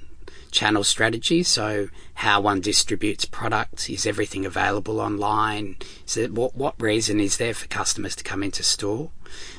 channel 0.51 0.85
strategy. 0.85 1.43
So 1.43 1.89
how 2.15 2.41
one 2.41 2.61
distributes 2.61 3.25
products 3.25 3.89
is 3.89 4.07
everything 4.07 4.45
available 4.45 5.01
online. 5.01 5.77
So 6.07 6.27
what 6.29 6.55
what 6.55 6.81
reason 6.81 7.21
is 7.21 7.37
there 7.37 7.55
for 7.55 7.67
customers 7.67 8.17
to 8.17 8.25
come 8.25 8.43
into 8.43 8.63
store? 8.63 9.11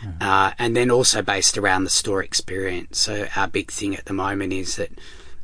Mm. 0.01 0.21
Uh, 0.21 0.51
and 0.57 0.75
then 0.75 0.89
also 0.91 1.21
based 1.21 1.57
around 1.57 1.83
the 1.83 1.89
store 1.89 2.23
experience. 2.23 2.99
So 2.99 3.27
our 3.35 3.47
big 3.47 3.71
thing 3.71 3.95
at 3.95 4.05
the 4.05 4.13
moment 4.13 4.53
is 4.53 4.75
that 4.77 4.91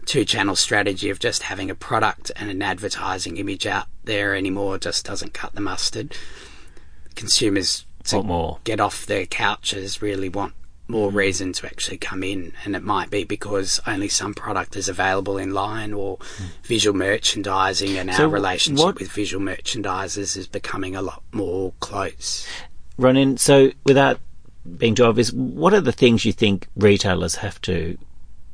two 0.06 0.26
channel 0.26 0.56
strategy 0.56 1.10
of 1.10 1.20
just 1.20 1.44
having 1.44 1.70
a 1.70 1.76
product 1.76 2.32
and 2.36 2.50
an 2.50 2.62
advertising 2.62 3.38
image 3.38 3.66
out 3.66 3.88
there 4.04 4.36
anymore 4.36 4.78
just 4.78 5.06
doesn't 5.06 5.34
cut 5.34 5.54
the 5.56 5.62
mustard. 5.62 6.16
Consumers 7.16 7.86
to 8.06 8.22
more. 8.22 8.60
get 8.64 8.80
off 8.80 9.06
their 9.06 9.26
couches 9.26 10.02
really 10.02 10.30
want 10.30 10.54
more 10.88 11.10
reason 11.10 11.54
to 11.54 11.66
actually 11.66 11.98
come 11.98 12.24
in, 12.24 12.54
and 12.64 12.76
it 12.76 12.84
might 12.84 13.10
be 13.10 13.24
because 13.24 13.80
only 13.88 14.08
some 14.08 14.34
product 14.34 14.76
is 14.76 14.88
available 14.88 15.38
in 15.38 15.54
line 15.54 15.94
or 15.94 16.18
mm. 16.18 16.46
visual 16.64 16.96
merchandising, 16.96 17.98
and 17.98 18.14
so 18.14 18.24
our 18.24 18.30
relationship 18.30 18.86
what, 18.86 19.00
with 19.00 19.12
visual 19.12 19.44
merchandisers 19.44 20.38
is 20.38 20.48
becoming 20.48 20.96
a 20.96 21.02
lot 21.02 21.24
more 21.32 21.74
close. 21.80 22.48
Ronnen, 23.00 23.40
so 23.40 23.72
without 23.86 24.20
being 24.78 24.96
too 24.96 25.06
obvious, 25.06 25.32
what 25.32 25.74
are 25.74 25.82
the 25.82 25.92
things 25.92 26.26
you 26.26 26.34
think 26.34 26.68
retailers 26.76 27.36
have 27.36 27.60
to 27.62 27.98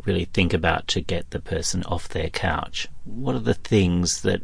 really 0.06 0.26
think 0.26 0.54
about 0.54 0.88
to 0.88 1.02
get 1.02 1.30
the 1.30 1.39
person 1.39 1.84
off 1.84 2.10
their 2.10 2.30
couch? 2.30 2.88
What 3.06 3.36
are 3.36 3.39
the 3.39 3.54
things 3.54 4.22
that 4.22 4.41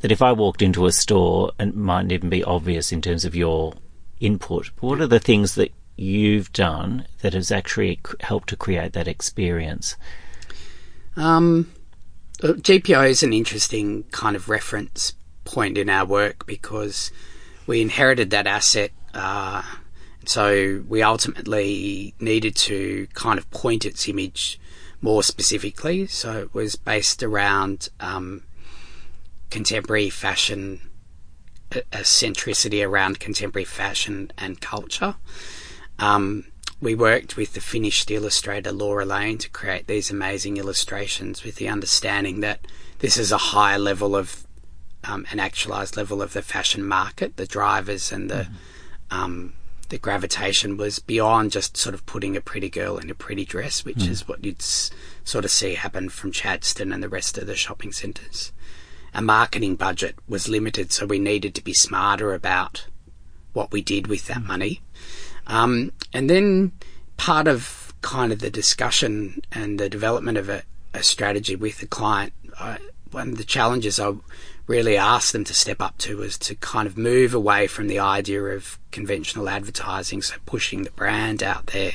that 0.00 0.12
if 0.12 0.20
I 0.20 0.32
walked 0.32 0.62
into 0.62 0.86
a 0.86 0.92
store 0.92 1.52
and 1.60 1.74
mightn't 1.74 2.12
even 2.12 2.28
be 2.28 2.42
obvious 2.42 2.90
in 2.90 3.00
terms 3.00 3.24
of 3.24 3.36
your 3.36 3.74
input, 4.20 4.70
but 4.76 4.86
what 4.86 5.00
are 5.00 5.06
the 5.06 5.20
things 5.20 5.54
that 5.54 5.72
you've 5.96 6.52
done 6.52 7.06
that 7.20 7.34
has 7.34 7.50
actually 7.50 8.00
helped 8.20 8.48
to 8.50 8.56
create 8.56 8.92
that 8.92 9.08
experience? 9.08 9.96
Um, 11.16 11.72
GPO 12.40 13.08
is 13.08 13.22
an 13.22 13.32
interesting 13.32 14.04
kind 14.04 14.34
of 14.34 14.48
reference 14.48 15.14
point 15.44 15.78
in 15.78 15.88
our 15.88 16.04
work 16.04 16.46
because 16.46 17.10
we 17.66 17.80
inherited 17.80 18.30
that 18.30 18.46
asset. 18.46 18.90
Uh, 19.14 19.62
so 20.24 20.82
we 20.88 21.02
ultimately 21.02 22.14
needed 22.20 22.56
to 22.56 23.06
kind 23.14 23.38
of 23.38 23.50
point 23.50 23.84
its 23.84 24.08
image 24.08 24.58
more 25.00 25.22
specifically. 25.22 26.06
So 26.06 26.38
it 26.38 26.54
was 26.54 26.76
based 26.76 27.22
around 27.22 27.88
um, 28.00 28.44
contemporary 29.50 30.10
fashion, 30.10 30.80
a, 31.72 31.82
a, 31.92 31.98
centricity 31.98 32.86
around 32.86 33.20
contemporary 33.20 33.64
fashion 33.64 34.30
and 34.38 34.60
culture. 34.60 35.16
Um, 36.02 36.46
we 36.80 36.96
worked 36.96 37.36
with 37.36 37.52
the 37.54 37.60
Finnish 37.60 38.04
illustrator 38.10 38.72
Laura 38.72 39.04
Laine 39.04 39.38
to 39.38 39.48
create 39.48 39.86
these 39.86 40.10
amazing 40.10 40.56
illustrations 40.56 41.44
with 41.44 41.56
the 41.56 41.68
understanding 41.68 42.40
that 42.40 42.66
this 42.98 43.16
is 43.16 43.30
a 43.30 43.38
higher 43.38 43.78
level 43.78 44.16
of 44.16 44.44
um, 45.04 45.24
an 45.30 45.38
actualized 45.38 45.96
level 45.96 46.20
of 46.20 46.32
the 46.32 46.42
fashion 46.42 46.84
market, 46.84 47.36
the 47.36 47.46
drivers 47.46 48.10
and 48.10 48.28
the 48.28 48.48
mm-hmm. 48.48 49.16
um, 49.16 49.52
the 49.90 49.98
gravitation 49.98 50.76
was 50.76 50.98
beyond 50.98 51.52
just 51.52 51.76
sort 51.76 51.94
of 51.94 52.04
putting 52.04 52.36
a 52.36 52.40
pretty 52.40 52.68
girl 52.68 52.98
in 52.98 53.10
a 53.10 53.14
pretty 53.14 53.44
dress, 53.44 53.84
which 53.84 53.98
mm. 53.98 54.08
is 54.08 54.26
what 54.26 54.42
you'd 54.42 54.60
s- 54.60 54.90
sort 55.22 55.44
of 55.44 55.50
see 55.50 55.74
happen 55.74 56.08
from 56.08 56.32
Chadstone 56.32 56.94
and 56.94 57.02
the 57.02 57.10
rest 57.10 57.36
of 57.36 57.46
the 57.46 57.54
shopping 57.54 57.92
centres. 57.92 58.52
Our 59.14 59.22
marketing 59.22 59.76
budget 59.76 60.16
was 60.26 60.48
limited, 60.48 60.92
so 60.92 61.04
we 61.04 61.18
needed 61.18 61.54
to 61.54 61.62
be 61.62 61.74
smarter 61.74 62.32
about 62.32 62.86
what 63.52 63.70
we 63.70 63.82
did 63.82 64.06
with 64.06 64.26
that 64.26 64.38
mm. 64.38 64.46
money. 64.46 64.80
Um, 65.46 65.92
and 66.12 66.28
then 66.28 66.72
part 67.16 67.48
of 67.48 67.94
kind 68.02 68.32
of 68.32 68.40
the 68.40 68.50
discussion 68.50 69.42
and 69.52 69.78
the 69.78 69.88
development 69.88 70.38
of 70.38 70.48
a, 70.48 70.62
a 70.94 71.02
strategy 71.02 71.56
with 71.56 71.78
the 71.78 71.86
client, 71.86 72.32
I, 72.58 72.78
one 73.10 73.30
of 73.30 73.38
the 73.38 73.44
challenges 73.44 74.00
I 74.00 74.14
really 74.66 74.96
asked 74.96 75.32
them 75.32 75.44
to 75.44 75.54
step 75.54 75.80
up 75.80 75.98
to 75.98 76.18
was 76.18 76.38
to 76.38 76.54
kind 76.56 76.86
of 76.86 76.96
move 76.96 77.34
away 77.34 77.66
from 77.66 77.88
the 77.88 77.98
idea 77.98 78.42
of 78.42 78.78
conventional 78.90 79.48
advertising, 79.48 80.22
so 80.22 80.36
pushing 80.46 80.82
the 80.82 80.90
brand 80.90 81.42
out 81.42 81.66
there. 81.68 81.92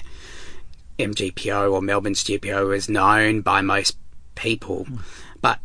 MGPO 1.00 1.72
or 1.72 1.82
Melbourne's 1.82 2.24
GPO 2.24 2.76
is 2.76 2.90
known 2.90 3.42
by 3.42 3.62
most 3.62 3.98
people, 4.36 4.86
mm. 4.86 5.00
but 5.42 5.60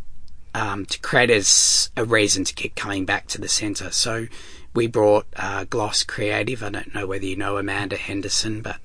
um, 0.55 0.85
to 0.87 1.01
create 1.01 1.31
as 1.31 1.91
a 1.97 2.05
reason 2.05 2.45
to 2.45 2.55
keep 2.55 2.75
coming 2.75 3.07
back 3.07 3.27
to 3.29 3.41
the 3.41 3.49
centre. 3.49 3.91
So 3.91 4.27
we 4.75 4.87
brought 4.87 5.27
uh, 5.37 5.65
Gloss 5.65 6.03
Creative. 6.03 6.63
I 6.63 6.71
don't 6.71 6.95
know 6.95 7.07
whether 7.07 7.25
you 7.25 7.37
know 7.37 7.59
Amanda 7.59 7.97
Henderson, 7.97 8.63
but 8.63 8.77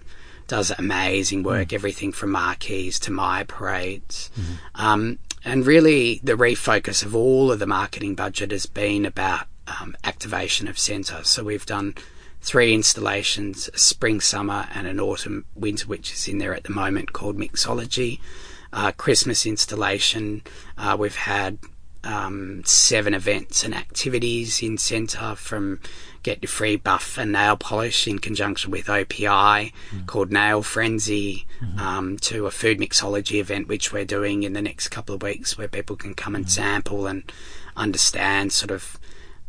does 0.48 0.72
amazing 0.78 1.44
work, 1.44 1.70
mm. 1.70 1.74
everything 1.74 2.12
from 2.12 2.32
marquees 2.32 3.00
to 3.00 3.12
my 3.12 3.44
parades. 3.44 4.30
Mm-hmm. 4.36 4.54
Um, 4.76 5.20
and 5.44 5.66
really, 5.66 6.20
the 6.24 6.34
refocus 6.34 7.04
of 7.04 7.16
all 7.16 7.52
of 7.52 7.60
the 7.60 7.68
marketing 7.68 8.16
budget 8.16 8.52
has 8.52 8.66
been 8.66 9.06
about 9.06 9.48
um, 9.68 9.96
activation 10.04 10.68
of 10.68 10.80
centre. 10.80 11.24
So 11.24 11.44
we've 11.44 11.66
done 11.66 11.96
three 12.42 12.74
installations 12.74 13.70
a 13.74 13.78
spring, 13.78 14.22
summer, 14.22 14.68
and 14.74 14.88
an 14.88 15.00
autumn, 15.00 15.46
winter, 15.56 15.88
which 15.88 16.14
is 16.14 16.28
in 16.28 16.38
there 16.38 16.54
at 16.54 16.64
the 16.64 16.72
moment 16.72 17.14
called 17.14 17.38
Mixology. 17.38 18.20
Uh, 18.74 18.92
Christmas 18.92 19.46
installation. 19.46 20.42
Uh, 20.78 20.96
we've 21.00 21.16
had 21.16 21.58
um, 22.08 22.62
seven 22.66 23.14
events 23.14 23.64
and 23.64 23.76
activities 23.76 24.64
in 24.64 24.78
centre 24.78 25.36
from 25.36 25.80
get 26.24 26.42
your 26.42 26.50
free 26.50 26.76
buff 26.76 27.18
and 27.18 27.32
nail 27.32 27.58
polish 27.58 28.08
in 28.08 28.20
conjunction 28.20 28.72
with 28.72 28.88
OPI 28.88 29.72
mm. 29.92 30.06
called 30.08 30.32
Nail 30.32 30.64
Frenzy 30.64 31.46
mm-hmm. 31.62 31.80
um, 31.80 32.18
to 32.20 32.46
a 32.46 32.52
food 32.52 32.80
mixology 32.80 33.40
event 33.40 33.68
which 33.68 33.92
we're 33.92 34.06
doing 34.06 34.44
in 34.44 34.54
the 34.54 34.62
next 34.62 34.88
couple 34.88 35.16
of 35.16 35.22
weeks 35.22 35.58
where 35.58 35.68
people 35.68 35.96
can 35.96 36.14
come 36.14 36.36
and 36.36 36.46
mm. 36.46 36.50
sample 36.50 37.08
and 37.08 37.32
understand 37.76 38.52
sort 38.52 38.72
of 38.72 38.98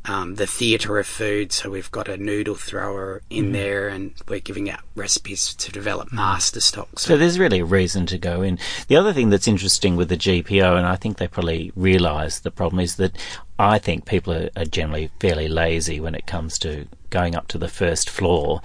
um, 0.08 0.36
the 0.36 0.46
theatre 0.46 0.98
of 0.98 1.06
food. 1.06 1.52
So 1.52 1.70
we've 1.70 1.90
got 1.90 2.08
a 2.08 2.16
noodle 2.16 2.54
thrower 2.54 3.22
in 3.30 3.46
mm. 3.46 3.52
there, 3.52 3.88
and 3.88 4.12
we're 4.26 4.40
giving 4.40 4.70
out 4.70 4.80
recipes 4.94 5.54
to 5.54 5.70
develop 5.70 6.08
mm. 6.08 6.14
master 6.14 6.60
stocks. 6.60 7.02
So. 7.02 7.14
so. 7.14 7.16
there's 7.16 7.38
really 7.38 7.60
a 7.60 7.64
reason 7.64 8.06
to 8.06 8.18
go 8.18 8.42
in. 8.42 8.58
The 8.88 8.96
other 8.96 9.12
thing 9.12 9.30
that's 9.30 9.48
interesting 9.48 9.96
with 9.96 10.08
the 10.08 10.16
GPO, 10.16 10.76
and 10.76 10.86
I 10.86 10.96
think 10.96 11.18
they 11.18 11.28
probably 11.28 11.72
realise 11.76 12.40
the 12.40 12.50
problem 12.50 12.80
is 12.80 12.96
that 12.96 13.16
I 13.58 13.78
think 13.78 14.06
people 14.06 14.32
are, 14.32 14.50
are 14.56 14.64
generally 14.64 15.10
fairly 15.20 15.48
lazy 15.48 16.00
when 16.00 16.14
it 16.14 16.26
comes 16.26 16.58
to 16.60 16.86
going 17.10 17.34
up 17.34 17.48
to 17.48 17.58
the 17.58 17.68
first 17.68 18.08
floor, 18.08 18.62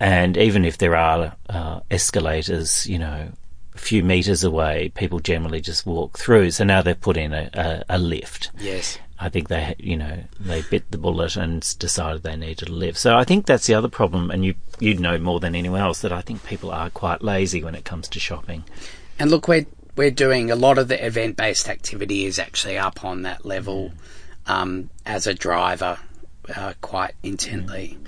and 0.00 0.36
even 0.36 0.64
if 0.64 0.78
there 0.78 0.96
are 0.96 1.34
uh, 1.48 1.80
escalators, 1.90 2.86
you 2.86 2.98
know, 2.98 3.28
a 3.74 3.78
few 3.78 4.04
meters 4.04 4.44
away, 4.44 4.92
people 4.94 5.18
generally 5.18 5.60
just 5.60 5.86
walk 5.86 6.18
through. 6.18 6.50
So 6.52 6.64
now 6.64 6.82
they've 6.82 7.00
put 7.00 7.16
in 7.16 7.32
a, 7.32 7.50
a, 7.54 7.96
a 7.96 7.98
lift. 7.98 8.50
Yes. 8.58 8.98
I 9.18 9.28
think 9.28 9.48
they, 9.48 9.74
you 9.78 9.96
know, 9.96 10.24
they 10.40 10.62
bit 10.62 10.90
the 10.90 10.98
bullet 10.98 11.36
and 11.36 11.60
decided 11.78 12.22
they 12.22 12.36
needed 12.36 12.66
to 12.66 12.72
live. 12.72 12.98
So 12.98 13.16
I 13.16 13.24
think 13.24 13.46
that's 13.46 13.66
the 13.66 13.74
other 13.74 13.88
problem, 13.88 14.30
and 14.30 14.44
you 14.44 14.54
you 14.80 14.94
know 14.94 15.18
more 15.18 15.40
than 15.40 15.54
anyone 15.54 15.80
else 15.80 16.00
that 16.00 16.12
I 16.12 16.20
think 16.20 16.44
people 16.44 16.70
are 16.70 16.90
quite 16.90 17.22
lazy 17.22 17.62
when 17.62 17.74
it 17.74 17.84
comes 17.84 18.08
to 18.08 18.20
shopping. 18.20 18.64
And 19.18 19.30
look, 19.30 19.46
we're 19.46 19.66
we're 19.96 20.10
doing 20.10 20.50
a 20.50 20.56
lot 20.56 20.78
of 20.78 20.88
the 20.88 21.04
event 21.04 21.36
based 21.36 21.68
activity 21.68 22.24
is 22.24 22.38
actually 22.38 22.76
up 22.76 23.04
on 23.04 23.22
that 23.22 23.46
level 23.46 23.92
um, 24.46 24.90
as 25.06 25.26
a 25.26 25.34
driver, 25.34 25.98
uh, 26.54 26.74
quite 26.80 27.14
intently. 27.22 27.98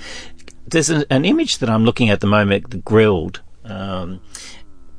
There's 0.67 0.91
an, 0.91 1.05
an, 1.11 1.25
image 1.25 1.59
that 1.59 1.71
I'm 1.71 1.85
looking 1.85 2.11
at 2.11 2.21
the 2.21 2.27
moment, 2.27 2.71
the 2.71 2.79
Grill'd. 2.79 3.41
Um, 3.65 4.21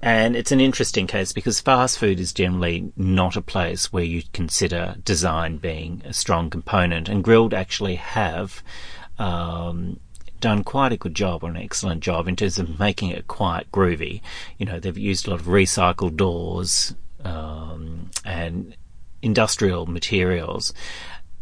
and 0.01 0.36
it's 0.36 0.51
an 0.51 0.60
interesting 0.60 1.07
case 1.07 1.31
because 1.31 1.60
fast 1.60 1.97
food 1.97 2.19
is 2.19 2.31
generally 2.31 2.91
not 2.95 3.36
a 3.36 3.41
place 3.41 3.91
where 3.91 4.03
you 4.03 4.23
consider 4.33 4.95
design 5.03 5.57
being 5.57 6.01
a 6.05 6.13
strong 6.13 6.49
component. 6.49 7.10
And 7.10 7.23
Grill'd 7.23 7.53
actually 7.53 7.95
have 7.95 8.62
um, 9.17 9.99
done 10.39 10.63
quite 10.63 10.91
a 10.91 10.97
good 10.97 11.15
job 11.15 11.43
or 11.43 11.49
an 11.49 11.57
excellent 11.57 12.01
job 12.01 12.27
in 12.27 12.36
terms 12.36 12.60
of 12.60 12.79
making 12.79 13.10
it 13.10 13.27
quite 13.27 13.71
groovy. 13.71 14.21
You 14.57 14.67
know, 14.67 14.79
they've 14.79 14.97
used 14.97 15.27
a 15.27 15.31
lot 15.31 15.39
of 15.39 15.47
recycled 15.47 16.15
doors 16.15 16.93
um, 17.23 18.12
and 18.23 18.75
industrial 19.21 19.88
materials. 19.88 20.73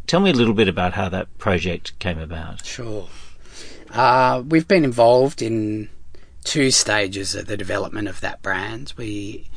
Tell 0.08 0.22
me 0.22 0.30
a 0.30 0.34
little 0.34 0.54
bit 0.54 0.70
about 0.70 0.94
how 0.94 1.10
that 1.10 1.38
project 1.38 1.98
came 2.00 2.20
about. 2.20 2.66
Sure. 2.66 3.08
Uh, 3.92 4.44
we've 4.48 4.68
been 4.68 4.84
involved 4.84 5.42
in 5.42 5.90
two 6.46 6.72
stages 6.72 7.36
of 7.36 7.48
the 7.48 7.58
development 7.58 8.08
of 8.08 8.22
that 8.22 8.42
brand. 8.42 8.94
We 8.96 9.50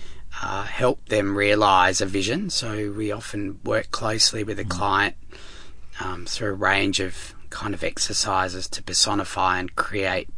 uh, 0.43 0.65
help 0.65 1.09
them 1.09 1.37
realise 1.37 2.01
a 2.01 2.07
vision, 2.07 2.51
so 2.51 2.93
we 2.97 3.13
often 3.13 3.61
work 3.63 3.93
closely 3.93 4.43
with 4.43 4.59
a 4.59 4.65
mm. 4.65 4.71
client 4.71 5.17
um, 6.01 6.27
through 6.27 6.51
a 6.51 6.55
range 6.55 6.99
of 6.99 7.35
kind 7.51 7.75
of 7.75 7.85
exercises 7.85 8.69
to 8.69 8.83
personify 8.83 9.59
and 9.59 9.77
create 9.77 10.29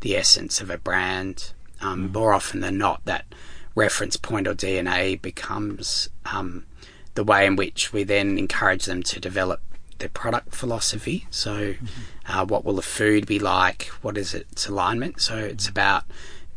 the 0.00 0.16
essence 0.16 0.60
of 0.60 0.70
a 0.70 0.78
brand. 0.78 1.52
Um, 1.80 2.08
mm. 2.08 2.14
More 2.14 2.32
often 2.32 2.60
than 2.60 2.78
not, 2.78 3.04
that 3.04 3.26
reference 3.74 4.16
point 4.16 4.48
or 4.48 4.54
DNA 4.54 5.20
becomes 5.20 6.08
um, 6.32 6.66
the 7.14 7.24
way 7.24 7.46
in 7.46 7.54
which 7.54 7.92
we 7.92 8.02
then 8.02 8.38
encourage 8.38 8.86
them 8.86 9.02
to 9.04 9.20
develop 9.20 9.60
their 9.98 10.08
product 10.08 10.54
philosophy. 10.54 11.26
So, 11.30 11.74
mm-hmm. 11.74 11.86
uh, 12.26 12.44
what 12.44 12.64
will 12.64 12.74
the 12.74 12.82
food 12.82 13.26
be 13.26 13.38
like? 13.38 13.84
What 14.02 14.16
is 14.16 14.34
its 14.34 14.68
alignment? 14.68 15.20
So, 15.20 15.36
it's 15.36 15.68
about 15.68 16.04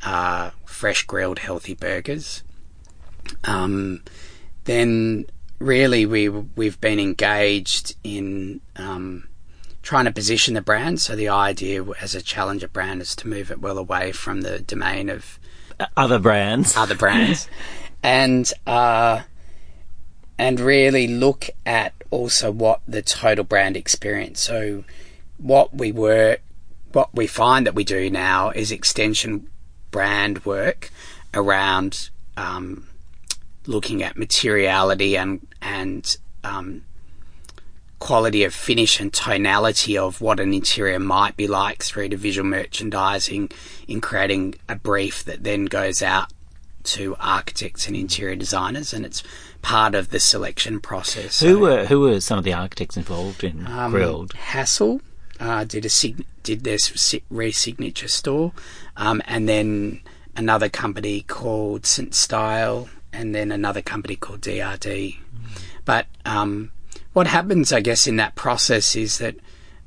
uh, 0.04 0.51
fresh 0.65 1.04
grilled 1.04 1.39
healthy 1.39 1.73
burgers. 1.73 2.43
Um, 3.43 4.04
then, 4.65 5.25
really, 5.60 6.06
we 6.06 6.30
we've 6.30 6.80
been 6.82 6.99
engaged 6.99 7.95
in 8.04 8.62
um, 8.75 9.27
trying 9.82 10.06
to 10.06 10.12
position 10.12 10.54
the 10.54 10.62
brand. 10.62 10.99
So, 10.99 11.15
the 11.15 11.30
idea 11.30 11.84
as 12.01 12.15
a 12.15 12.21
challenger 12.21 12.67
brand 12.67 13.01
is 13.01 13.15
to 13.17 13.27
move 13.27 13.51
it 13.51 13.60
well 13.60 13.77
away 13.77 14.12
from 14.12 14.41
the 14.41 14.60
domain 14.60 15.10
of 15.10 15.39
other 15.97 16.19
brands, 16.19 16.75
other 16.77 16.95
brands, 16.95 17.47
and 18.04 18.51
uh, 18.67 19.21
and 20.38 20.60
really 20.60 21.08
look 21.08 21.49
at 21.65 21.93
also 22.12 22.52
what 22.52 22.82
the 22.88 23.02
total 23.02 23.43
brand 23.43 23.76
experience. 23.76 24.39
So, 24.41 24.84
what 25.38 25.74
we 25.74 25.91
were, 25.91 26.38
what 26.91 27.10
we 27.15 27.26
find 27.26 27.65
that 27.65 27.74
we 27.74 27.84
do 27.84 28.10
now 28.10 28.52
is 28.52 28.71
extension 28.71 29.50
brand 29.89 30.45
work 30.45 30.91
around 31.34 32.10
um, 32.38 32.88
looking 33.65 34.04
at 34.04 34.17
materiality 34.17 35.17
and 35.17 35.47
and 35.62 36.17
um, 36.43 36.84
quality 38.00 38.43
of 38.43 38.54
finish 38.54 39.00
and 39.00 39.13
tonality 39.13 39.97
of 39.97 40.21
what 40.21 40.39
an 40.39 40.54
interior 40.54 41.00
might 41.00 41.38
be 41.38 41.47
like 41.47 41.84
through 41.84 42.10
to 42.10 42.17
visual 42.17 42.47
merchandising 42.47 43.50
in 43.88 44.02
creating 44.02 44.56
a 44.67 44.76
brief 44.76 45.24
that 45.24 45.43
then 45.43 45.65
goes 45.65 46.02
out 46.02 46.34
to 46.84 47.15
architects 47.19 47.86
and 47.86 47.95
interior 47.95 48.36
designers, 48.36 48.91
and 48.91 49.06
it's 49.06 49.21
part 49.62 49.95
of 49.95 50.10
the 50.10 50.19
selection 50.19 50.80
process. 50.80 51.39
Who 51.39 51.60
were 51.60 51.86
who 51.86 52.00
were 52.02 52.19
some 52.19 52.38
of 52.38 52.43
the 52.43 52.54
architects 52.54 52.97
involved 52.97 53.43
in 53.43 53.67
Um, 53.67 53.91
Grill'd? 53.91 54.34
Hassell 54.34 55.02
uh, 55.39 55.63
did 55.63 55.86
a 55.86 55.89
sig- 55.89 56.26
did 56.43 56.63
their 56.63 56.78
re-signature 57.30 58.08
store, 58.08 58.52
um, 58.97 59.21
and 59.26 59.47
then 59.47 60.02
another 60.36 60.69
company 60.69 61.21
called 61.21 61.86
St 61.86 62.13
Style, 62.15 62.89
and 63.13 63.36
then 63.36 63.52
another 63.52 63.82
company 63.82 64.15
called 64.15 64.41
DRD. 64.41 65.17
But 65.86 66.08
um, 66.26 66.71
what 67.13 67.28
happens, 67.28 67.74
I 67.74 67.82
guess, 67.82 68.08
in 68.08 68.15
that 68.17 68.36
process 68.36 68.95
is 68.95 69.17
that 69.17 69.36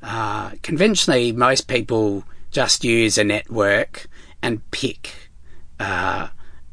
uh, 0.03 0.51
conventionally 0.61 1.31
most 1.31 1.67
people 1.67 2.23
just 2.51 2.83
use 2.83 3.17
a 3.17 3.23
network 3.23 4.07
and 4.41 4.69
pick 4.71 5.29
uh, 5.79 6.27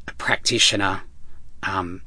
a 0.07 0.13
practitioner 0.19 1.03
um, 1.63 2.03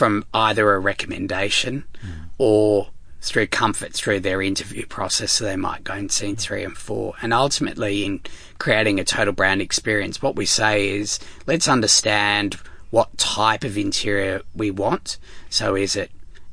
from 0.00 0.24
either 0.32 0.72
a 0.72 0.78
recommendation 0.78 1.84
hmm. 2.00 2.10
or 2.38 2.88
through 3.20 3.46
comfort 3.46 3.92
through 3.92 4.18
their 4.18 4.40
interview 4.40 4.86
process. 4.86 5.30
So 5.30 5.44
they 5.44 5.56
might 5.56 5.84
go 5.84 5.92
and 5.92 6.10
see 6.10 6.34
three 6.34 6.64
and 6.64 6.74
four. 6.74 7.12
And 7.20 7.34
ultimately, 7.34 8.06
in 8.06 8.22
creating 8.56 8.98
a 8.98 9.04
total 9.04 9.34
brand 9.34 9.60
experience, 9.60 10.22
what 10.22 10.36
we 10.36 10.46
say 10.46 10.88
is 10.88 11.18
let's 11.46 11.68
understand 11.68 12.54
what 12.88 13.18
type 13.18 13.62
of 13.62 13.76
interior 13.76 14.40
we 14.54 14.70
want. 14.70 15.18
So 15.50 15.74
is 15.74 15.96
it, 15.96 16.10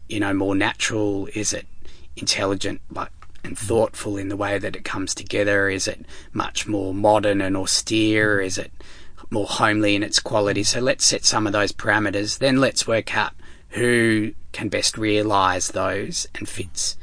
you 0.10 0.20
know, 0.20 0.34
more 0.34 0.54
natural? 0.54 1.30
Is 1.34 1.54
it 1.54 1.68
intelligent, 2.18 2.82
like 2.92 3.12
and 3.46 3.58
hmm. 3.58 3.66
thoughtful 3.66 4.18
in 4.18 4.28
the 4.28 4.36
way 4.36 4.60
that 4.60 4.76
it 4.76 4.84
comes 4.84 5.16
together? 5.16 5.70
Is 5.70 5.88
it 5.88 6.06
much 6.34 6.68
more 6.68 6.94
modern 6.94 7.40
and 7.40 7.56
austere? 7.56 8.42
Is 8.42 8.58
it 8.58 8.74
more 9.30 9.48
homely 9.48 9.96
in 9.96 10.04
its 10.04 10.20
quality? 10.20 10.64
So 10.64 10.80
let's 10.80 11.06
set 11.06 11.26
some 11.26 11.48
of 11.48 11.54
those 11.54 11.72
parameters. 11.72 12.40
Then 12.40 12.58
let's 12.58 12.88
work 12.88 13.16
out 13.16 13.34
who 13.70 14.34
can 14.52 14.70
best 14.70 14.98
realise 14.98 15.70
those 15.70 16.28
and 16.36 16.48
fits 16.48 16.98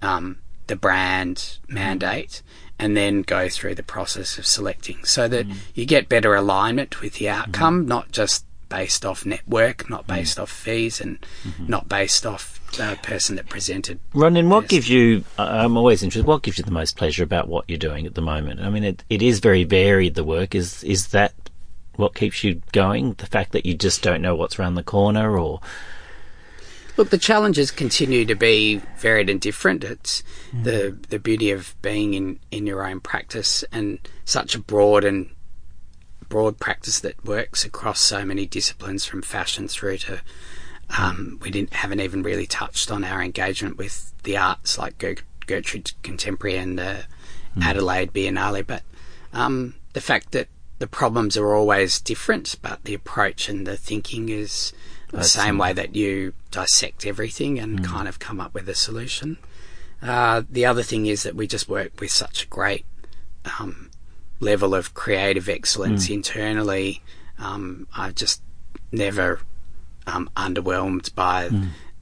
um, 0.00 0.38
the 0.68 0.76
brand 0.76 1.58
mandate, 1.68 2.42
and 2.78 2.96
then 2.96 3.22
go 3.22 3.48
through 3.48 3.74
the 3.74 3.82
process 3.82 4.38
of 4.38 4.46
selecting 4.46 5.04
so 5.04 5.26
that 5.28 5.48
mm. 5.48 5.56
you 5.74 5.84
get 5.84 6.08
better 6.08 6.34
alignment 6.34 7.00
with 7.00 7.14
the 7.14 7.26
mm-hmm. 7.26 7.40
outcome, 7.40 7.86
not 7.86 8.12
just 8.12 8.44
based 8.68 9.04
off 9.04 9.26
network, 9.26 9.90
not 9.90 10.04
mm. 10.04 10.14
based 10.14 10.38
off 10.38 10.50
fees, 10.50 11.00
and 11.00 11.18
mm-hmm. 11.42 11.66
not 11.66 11.88
based 11.88 12.24
off 12.24 12.60
the 12.76 12.98
person 13.02 13.36
that 13.36 13.48
presented. 13.48 13.98
Ronnen, 14.14 14.48
what 14.48 14.68
gives 14.68 14.88
you? 14.88 15.24
I'm 15.38 15.76
always 15.76 16.02
interested. 16.02 16.26
What 16.26 16.42
gives 16.42 16.58
you 16.58 16.64
the 16.64 16.70
most 16.70 16.96
pleasure 16.96 17.24
about 17.24 17.48
what 17.48 17.64
you're 17.66 17.78
doing 17.78 18.06
at 18.06 18.14
the 18.14 18.22
moment? 18.22 18.60
I 18.60 18.68
mean, 18.68 18.84
it, 18.84 19.02
it 19.08 19.22
is 19.22 19.40
very 19.40 19.64
varied. 19.64 20.14
The 20.14 20.24
work 20.24 20.54
is 20.54 20.84
is 20.84 21.08
that 21.08 21.32
what 21.98 22.14
keeps 22.14 22.44
you 22.44 22.62
going? 22.72 23.14
The 23.14 23.26
fact 23.26 23.52
that 23.52 23.66
you 23.66 23.74
just 23.74 24.02
don't 24.02 24.22
know 24.22 24.36
what's 24.36 24.58
around 24.58 24.76
the 24.76 24.82
corner, 24.84 25.36
or 25.36 25.60
Look, 26.96 27.10
the 27.10 27.18
challenges 27.18 27.70
continue 27.70 28.24
to 28.24 28.34
be 28.34 28.80
varied 28.98 29.28
and 29.28 29.40
different. 29.40 29.84
It's 29.84 30.22
the 30.52 30.96
the 31.08 31.18
beauty 31.18 31.50
of 31.50 31.74
being 31.82 32.14
in, 32.14 32.40
in 32.50 32.66
your 32.66 32.86
own 32.86 33.00
practice 33.00 33.64
and 33.72 33.98
such 34.24 34.54
a 34.54 34.60
broad 34.60 35.04
and 35.04 35.30
broad 36.28 36.58
practice 36.58 37.00
that 37.00 37.24
works 37.24 37.64
across 37.64 38.00
so 38.00 38.24
many 38.24 38.46
disciplines 38.46 39.04
from 39.04 39.22
fashion 39.22 39.66
through 39.66 39.98
to 39.98 40.20
um, 40.96 41.38
we 41.42 41.50
didn't 41.50 41.72
haven't 41.72 42.00
even 42.00 42.22
really 42.22 42.46
touched 42.46 42.90
on 42.90 43.04
our 43.04 43.22
engagement 43.22 43.76
with 43.76 44.12
the 44.22 44.36
arts 44.36 44.78
like 44.78 44.98
Ger- 44.98 45.24
Gertrude 45.46 45.92
Contemporary 46.02 46.56
and 46.56 46.78
the 46.78 47.04
Adelaide 47.60 48.12
Biennale, 48.12 48.66
but 48.66 48.82
um, 49.32 49.74
the 49.94 50.00
fact 50.00 50.32
that 50.32 50.48
the 50.78 50.86
problems 50.86 51.36
are 51.36 51.54
always 51.54 52.00
different, 52.00 52.56
but 52.62 52.84
the 52.84 52.94
approach 52.94 53.48
and 53.48 53.66
the 53.66 53.76
thinking 53.76 54.28
is 54.28 54.72
the 55.10 55.24
same 55.24 55.56
way 55.58 55.72
that 55.72 55.96
you 55.96 56.34
dissect 56.50 57.06
everything 57.06 57.58
and 57.58 57.84
kind 57.84 58.06
of 58.06 58.18
come 58.18 58.40
up 58.40 58.54
with 58.54 58.68
a 58.68 58.74
solution. 58.74 59.38
Uh, 60.02 60.42
the 60.48 60.66
other 60.66 60.82
thing 60.82 61.06
is 61.06 61.22
that 61.22 61.34
we 61.34 61.46
just 61.46 61.68
work 61.68 62.00
with 62.00 62.10
such 62.10 62.44
a 62.44 62.48
great 62.48 62.84
um, 63.58 63.90
level 64.38 64.74
of 64.74 64.94
creative 64.94 65.48
excellence 65.48 66.08
internally. 66.08 67.02
Um, 67.38 67.88
I've 67.96 68.14
just 68.14 68.42
never 68.92 69.40
um, 70.06 70.30
underwhelmed 70.36 71.14
by 71.14 71.50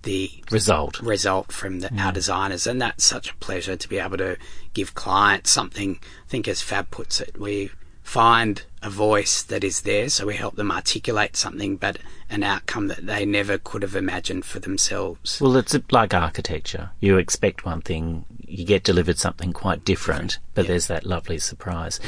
the 0.02 0.30
result? 0.50 1.00
result 1.00 1.52
from 1.52 1.80
the, 1.80 1.92
our 1.98 2.12
designers, 2.12 2.66
and 2.66 2.80
that's 2.80 3.04
such 3.04 3.30
a 3.30 3.36
pleasure 3.36 3.76
to 3.76 3.88
be 3.88 3.98
able 3.98 4.18
to 4.18 4.36
give 4.74 4.94
clients 4.94 5.50
something. 5.50 5.98
I 6.02 6.28
think, 6.28 6.48
as 6.48 6.62
Fab 6.62 6.90
puts 6.90 7.20
it, 7.20 7.38
we 7.38 7.70
find 8.06 8.62
a 8.82 8.88
voice 8.88 9.42
that 9.42 9.64
is 9.64 9.80
there, 9.80 10.08
so 10.08 10.26
we 10.26 10.36
help 10.36 10.54
them 10.54 10.70
articulate 10.70 11.36
something, 11.36 11.76
but 11.76 11.98
an 12.30 12.44
outcome 12.44 12.86
that 12.86 13.04
they 13.04 13.26
never 13.26 13.58
could 13.58 13.82
have 13.82 13.96
imagined 13.96 14.44
for 14.44 14.60
themselves. 14.60 15.40
Well, 15.40 15.56
it's 15.56 15.76
like 15.90 16.14
architecture. 16.14 16.90
You 17.00 17.18
expect 17.18 17.66
one 17.66 17.80
thing, 17.80 18.24
you 18.46 18.64
get 18.64 18.84
delivered 18.84 19.18
something 19.18 19.52
quite 19.52 19.84
different, 19.84 20.38
but 20.54 20.68
there's 20.68 20.86
that 20.86 21.04
lovely 21.04 21.38
surprise. 21.38 21.98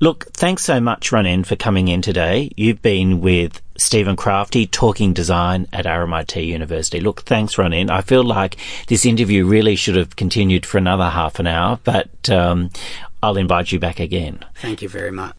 Look, 0.00 0.26
thanks 0.32 0.64
so 0.64 0.80
much, 0.80 1.12
Ronnen, 1.12 1.46
for 1.46 1.54
coming 1.54 1.86
in 1.86 2.02
today. 2.02 2.50
You've 2.56 2.82
been 2.82 3.20
with 3.20 3.62
Stephen 3.78 4.16
Crafti 4.16 4.68
talking 4.68 5.12
design 5.12 5.68
at 5.72 5.84
RMIT 5.84 6.44
University. 6.44 6.98
Look, 6.98 7.22
thanks, 7.22 7.54
Ronnen. 7.54 7.88
I 7.88 8.00
feel 8.00 8.24
like 8.24 8.56
this 8.88 9.06
interview 9.06 9.46
really 9.46 9.76
should 9.76 9.96
have 9.96 10.16
continued 10.16 10.66
for 10.66 10.78
another 10.78 11.08
half 11.08 11.38
an 11.38 11.46
hour, 11.46 11.78
but 11.84 12.28
um, 12.30 12.70
I'll 13.22 13.36
invite 13.36 13.72
you 13.72 13.78
back 13.78 13.98
again. 13.98 14.44
Thank 14.56 14.82
you 14.82 14.88
very 14.88 15.10
much. 15.10 15.34